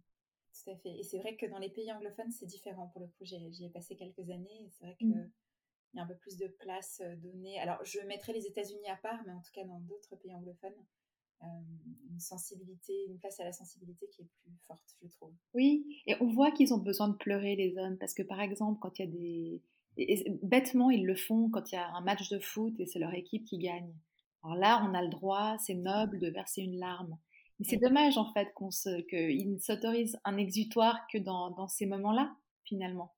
tout 0.55 0.71
à 0.71 0.77
fait. 0.77 0.99
Et 0.99 1.03
c'est 1.03 1.19
vrai 1.19 1.37
que 1.37 1.45
dans 1.45 1.59
les 1.59 1.69
pays 1.69 1.93
anglophones, 1.93 2.33
c'est 2.33 2.47
différent 2.47 2.87
pour 2.87 3.03
le 3.03 3.09
coup. 3.09 3.27
J'y 3.27 3.67
ai 3.67 3.69
passé 3.69 3.97
quelques 3.97 4.31
années. 4.31 4.67
C'est 4.71 4.85
vrai 4.87 4.97
que. 4.99 5.05
Mmh 5.05 5.31
il 5.92 5.98
y 5.98 6.01
a 6.01 6.05
un 6.05 6.07
peu 6.07 6.16
plus 6.16 6.37
de 6.37 6.46
place 6.46 7.01
euh, 7.05 7.16
donnée. 7.16 7.59
Alors, 7.61 7.83
je 7.85 8.01
mettrai 8.07 8.33
les 8.33 8.46
États-Unis 8.46 8.88
à 8.88 8.96
part, 8.96 9.20
mais 9.27 9.33
en 9.33 9.40
tout 9.40 9.53
cas 9.53 9.64
dans 9.64 9.81
d'autres 9.81 10.16
pays 10.16 10.35
anglophones, 10.35 10.72
euh, 11.42 11.46
une 12.11 12.20
sensibilité, 12.20 12.92
une 13.09 13.18
place 13.18 13.38
à 13.40 13.44
la 13.44 13.53
sensibilité 13.53 14.09
qui 14.09 14.22
est 14.22 14.29
plus 14.42 14.53
forte, 14.66 14.96
je 15.03 15.09
trouve. 15.09 15.33
Oui, 15.55 16.03
et 16.07 16.14
on 16.20 16.27
voit 16.27 16.51
qu'ils 16.51 16.74
ont 16.74 16.79
besoin 16.79 17.09
de 17.09 17.16
pleurer 17.16 17.57
les 17.57 17.79
hommes, 17.79 17.96
parce 17.98 18.14
que 18.14 18.22
par 18.22 18.40
exemple, 18.40 18.79
quand 18.81 18.98
il 18.98 19.05
y 19.05 19.09
a 19.09 19.11
des... 19.11 20.38
bêtement, 20.42 20.90
ils 20.90 21.07
le 21.07 21.16
font 21.16 21.48
quand 21.51 21.70
il 21.72 21.77
y 21.77 21.79
a 21.79 21.88
un 21.94 22.01
match 22.01 22.29
de 22.29 22.38
foot 22.38 22.74
et 22.79 22.87
c'est 22.87 22.98
leur 22.98 23.14
équipe 23.14 23.44
qui 23.44 23.59
gagne. 23.59 23.94
Alors 24.42 24.57
là, 24.57 24.85
on 24.88 24.94
a 24.94 25.03
le 25.03 25.09
droit, 25.09 25.57
c'est 25.59 25.74
noble 25.74 26.18
de 26.18 26.29
verser 26.29 26.62
une 26.62 26.79
larme. 26.79 27.18
Mais 27.59 27.66
c'est 27.68 27.77
dommage 27.77 28.18
en 28.18 28.33
fait 28.33 28.53
qu'on 28.55 28.70
se, 28.70 29.01
qu'ils 29.03 29.53
ne 29.53 29.59
s'autorisent 29.59 30.18
un 30.24 30.37
exutoire 30.37 31.07
que 31.12 31.18
dans, 31.18 31.51
dans 31.51 31.66
ces 31.66 31.87
moments-là, 31.87 32.35
finalement. 32.64 33.14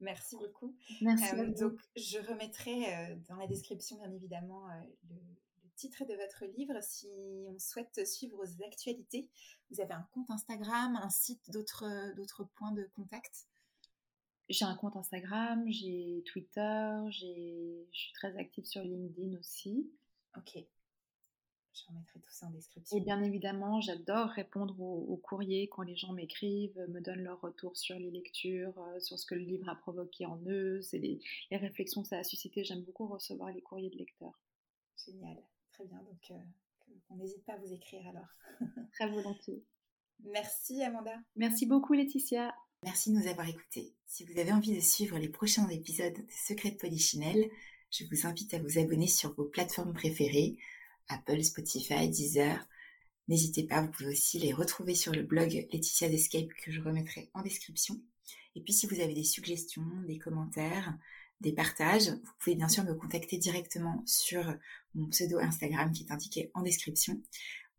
Merci 0.00 0.36
beaucoup. 0.36 0.74
Merci. 1.00 1.34
Euh, 1.34 1.52
donc, 1.52 1.78
je 1.96 2.18
remettrai 2.18 2.94
euh, 2.94 3.16
dans 3.28 3.36
la 3.36 3.46
description, 3.46 3.98
bien 3.98 4.12
évidemment, 4.12 4.68
euh, 4.68 4.80
le, 5.10 5.16
titre 5.76 6.04
de 6.04 6.14
votre 6.14 6.44
livre 6.44 6.74
si 6.82 7.08
on 7.48 7.58
souhaite 7.58 8.06
suivre 8.06 8.36
vos 8.36 8.64
actualités. 8.64 9.30
Vous 9.70 9.80
avez 9.80 9.94
un 9.94 10.06
compte 10.12 10.28
Instagram, 10.28 10.94
un 10.96 11.08
site, 11.08 11.50
d'autres, 11.50 12.44
points 12.56 12.72
de 12.72 12.86
contact? 12.94 13.46
J'ai 14.50 14.66
un 14.66 14.74
compte 14.74 14.96
Instagram, 14.96 15.64
j'ai 15.68 16.22
Twitter, 16.26 16.92
j'ai, 17.08 17.88
je 17.92 17.98
suis 17.98 18.12
très 18.12 18.36
active 18.36 18.66
sur 18.66 18.82
LinkedIn 18.82 19.38
aussi. 19.38 19.90
Ok. 20.36 20.62
Je 21.72 21.86
remettrai 21.88 22.20
tout 22.20 22.32
ça 22.32 22.46
en 22.46 22.50
description. 22.50 22.96
Et 22.96 23.00
bien 23.00 23.22
évidemment, 23.22 23.80
j'adore 23.80 24.28
répondre 24.28 24.80
aux, 24.80 25.16
courriers 25.16 25.68
quand 25.68 25.82
les 25.82 25.96
gens 25.96 26.12
m'écrivent, 26.12 26.84
me 26.88 27.00
donnent 27.00 27.22
leur 27.22 27.40
retour 27.40 27.76
sur 27.76 27.98
les 27.98 28.10
lectures, 28.10 28.76
euh, 28.78 29.00
sur 29.00 29.18
ce 29.18 29.26
que 29.26 29.34
le 29.34 29.42
livre 29.42 29.68
a 29.68 29.76
provoqué 29.76 30.26
en 30.26 30.40
eux, 30.46 30.80
c'est 30.82 30.98
les, 30.98 31.20
réflexions 31.52 32.02
que 32.02 32.08
ça 32.08 32.18
a 32.18 32.24
suscité. 32.24 32.64
J'aime 32.64 32.82
beaucoup 32.82 33.06
recevoir 33.06 33.52
les 33.52 33.62
courriers 33.62 33.90
de 33.90 33.96
lecteurs. 33.96 34.38
Génial, 35.04 35.36
très 35.72 35.84
bien. 35.84 35.98
Donc, 35.98 36.30
euh, 36.30 36.94
on 37.10 37.16
n'hésite 37.16 37.44
pas 37.44 37.54
à 37.54 37.58
vous 37.58 37.72
écrire 37.72 38.06
alors. 38.08 38.34
très 38.92 39.08
volontiers. 39.08 39.64
Merci 40.24 40.82
Amanda. 40.82 41.14
Merci 41.36 41.66
beaucoup 41.66 41.94
Laetitia. 41.94 42.54
Merci 42.82 43.10
de 43.10 43.16
nous 43.16 43.26
avoir 43.26 43.48
écoutés. 43.48 43.94
Si 44.06 44.24
vous 44.24 44.38
avez 44.38 44.52
envie 44.52 44.74
de 44.74 44.80
suivre 44.80 45.18
les 45.18 45.28
prochains 45.28 45.68
épisodes 45.68 46.14
de 46.14 46.26
Secret 46.30 46.72
de 46.72 46.76
Polichinelle, 46.76 47.50
je 47.90 48.04
vous 48.04 48.26
invite 48.26 48.54
à 48.54 48.58
vous 48.58 48.78
abonner 48.78 49.06
sur 49.06 49.34
vos 49.34 49.44
plateformes 49.44 49.92
préférées 49.92 50.56
Apple, 51.10 51.42
Spotify, 51.42 52.08
Deezer. 52.08 52.66
N'hésitez 53.28 53.64
pas, 53.64 53.82
vous 53.82 53.90
pouvez 53.90 54.10
aussi 54.10 54.38
les 54.38 54.52
retrouver 54.52 54.94
sur 54.94 55.12
le 55.12 55.22
blog 55.22 55.66
Laetitia 55.72 56.08
Escape 56.08 56.52
que 56.62 56.70
je 56.72 56.80
remettrai 56.80 57.30
en 57.34 57.42
description. 57.42 58.00
Et 58.54 58.62
puis 58.62 58.72
si 58.72 58.86
vous 58.86 59.00
avez 59.00 59.12
des 59.14 59.24
suggestions, 59.24 59.84
des 60.06 60.18
commentaires, 60.18 60.96
des 61.40 61.52
partages, 61.52 62.08
vous 62.08 62.32
pouvez 62.38 62.54
bien 62.56 62.68
sûr 62.68 62.84
me 62.84 62.94
contacter 62.94 63.36
directement 63.38 64.02
sur 64.06 64.54
mon 64.94 65.08
pseudo 65.08 65.38
Instagram 65.38 65.90
qui 65.92 66.04
est 66.04 66.12
indiqué 66.12 66.50
en 66.54 66.62
description 66.62 67.20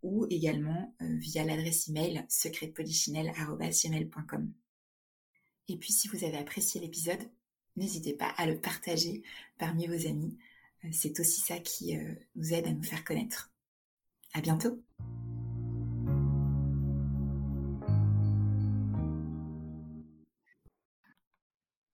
ou 0.02 0.26
également 0.30 0.96
euh, 1.02 1.18
via 1.18 1.44
l'adresse 1.44 1.90
email 1.90 2.26
secretpolichinelle.com. 2.28 4.54
Et 5.68 5.78
puis 5.78 5.94
si 5.94 6.08
vous 6.08 6.24
avez 6.24 6.38
apprécié 6.38 6.82
l'épisode, 6.82 7.30
n'hésitez 7.76 8.14
pas 8.14 8.30
à 8.38 8.48
le 8.48 8.60
partager 8.60 9.22
parmi 9.58 9.86
vos 9.88 10.08
amis 10.08 10.38
c'est 10.92 11.20
aussi 11.20 11.42
ça 11.42 11.60
qui 11.60 11.98
euh, 11.98 12.14
nous 12.36 12.54
aide 12.54 12.68
à 12.68 12.72
nous 12.72 12.84
faire 12.84 13.04
connaître. 13.04 13.52
À 14.34 14.42
bientôt! 14.42 14.82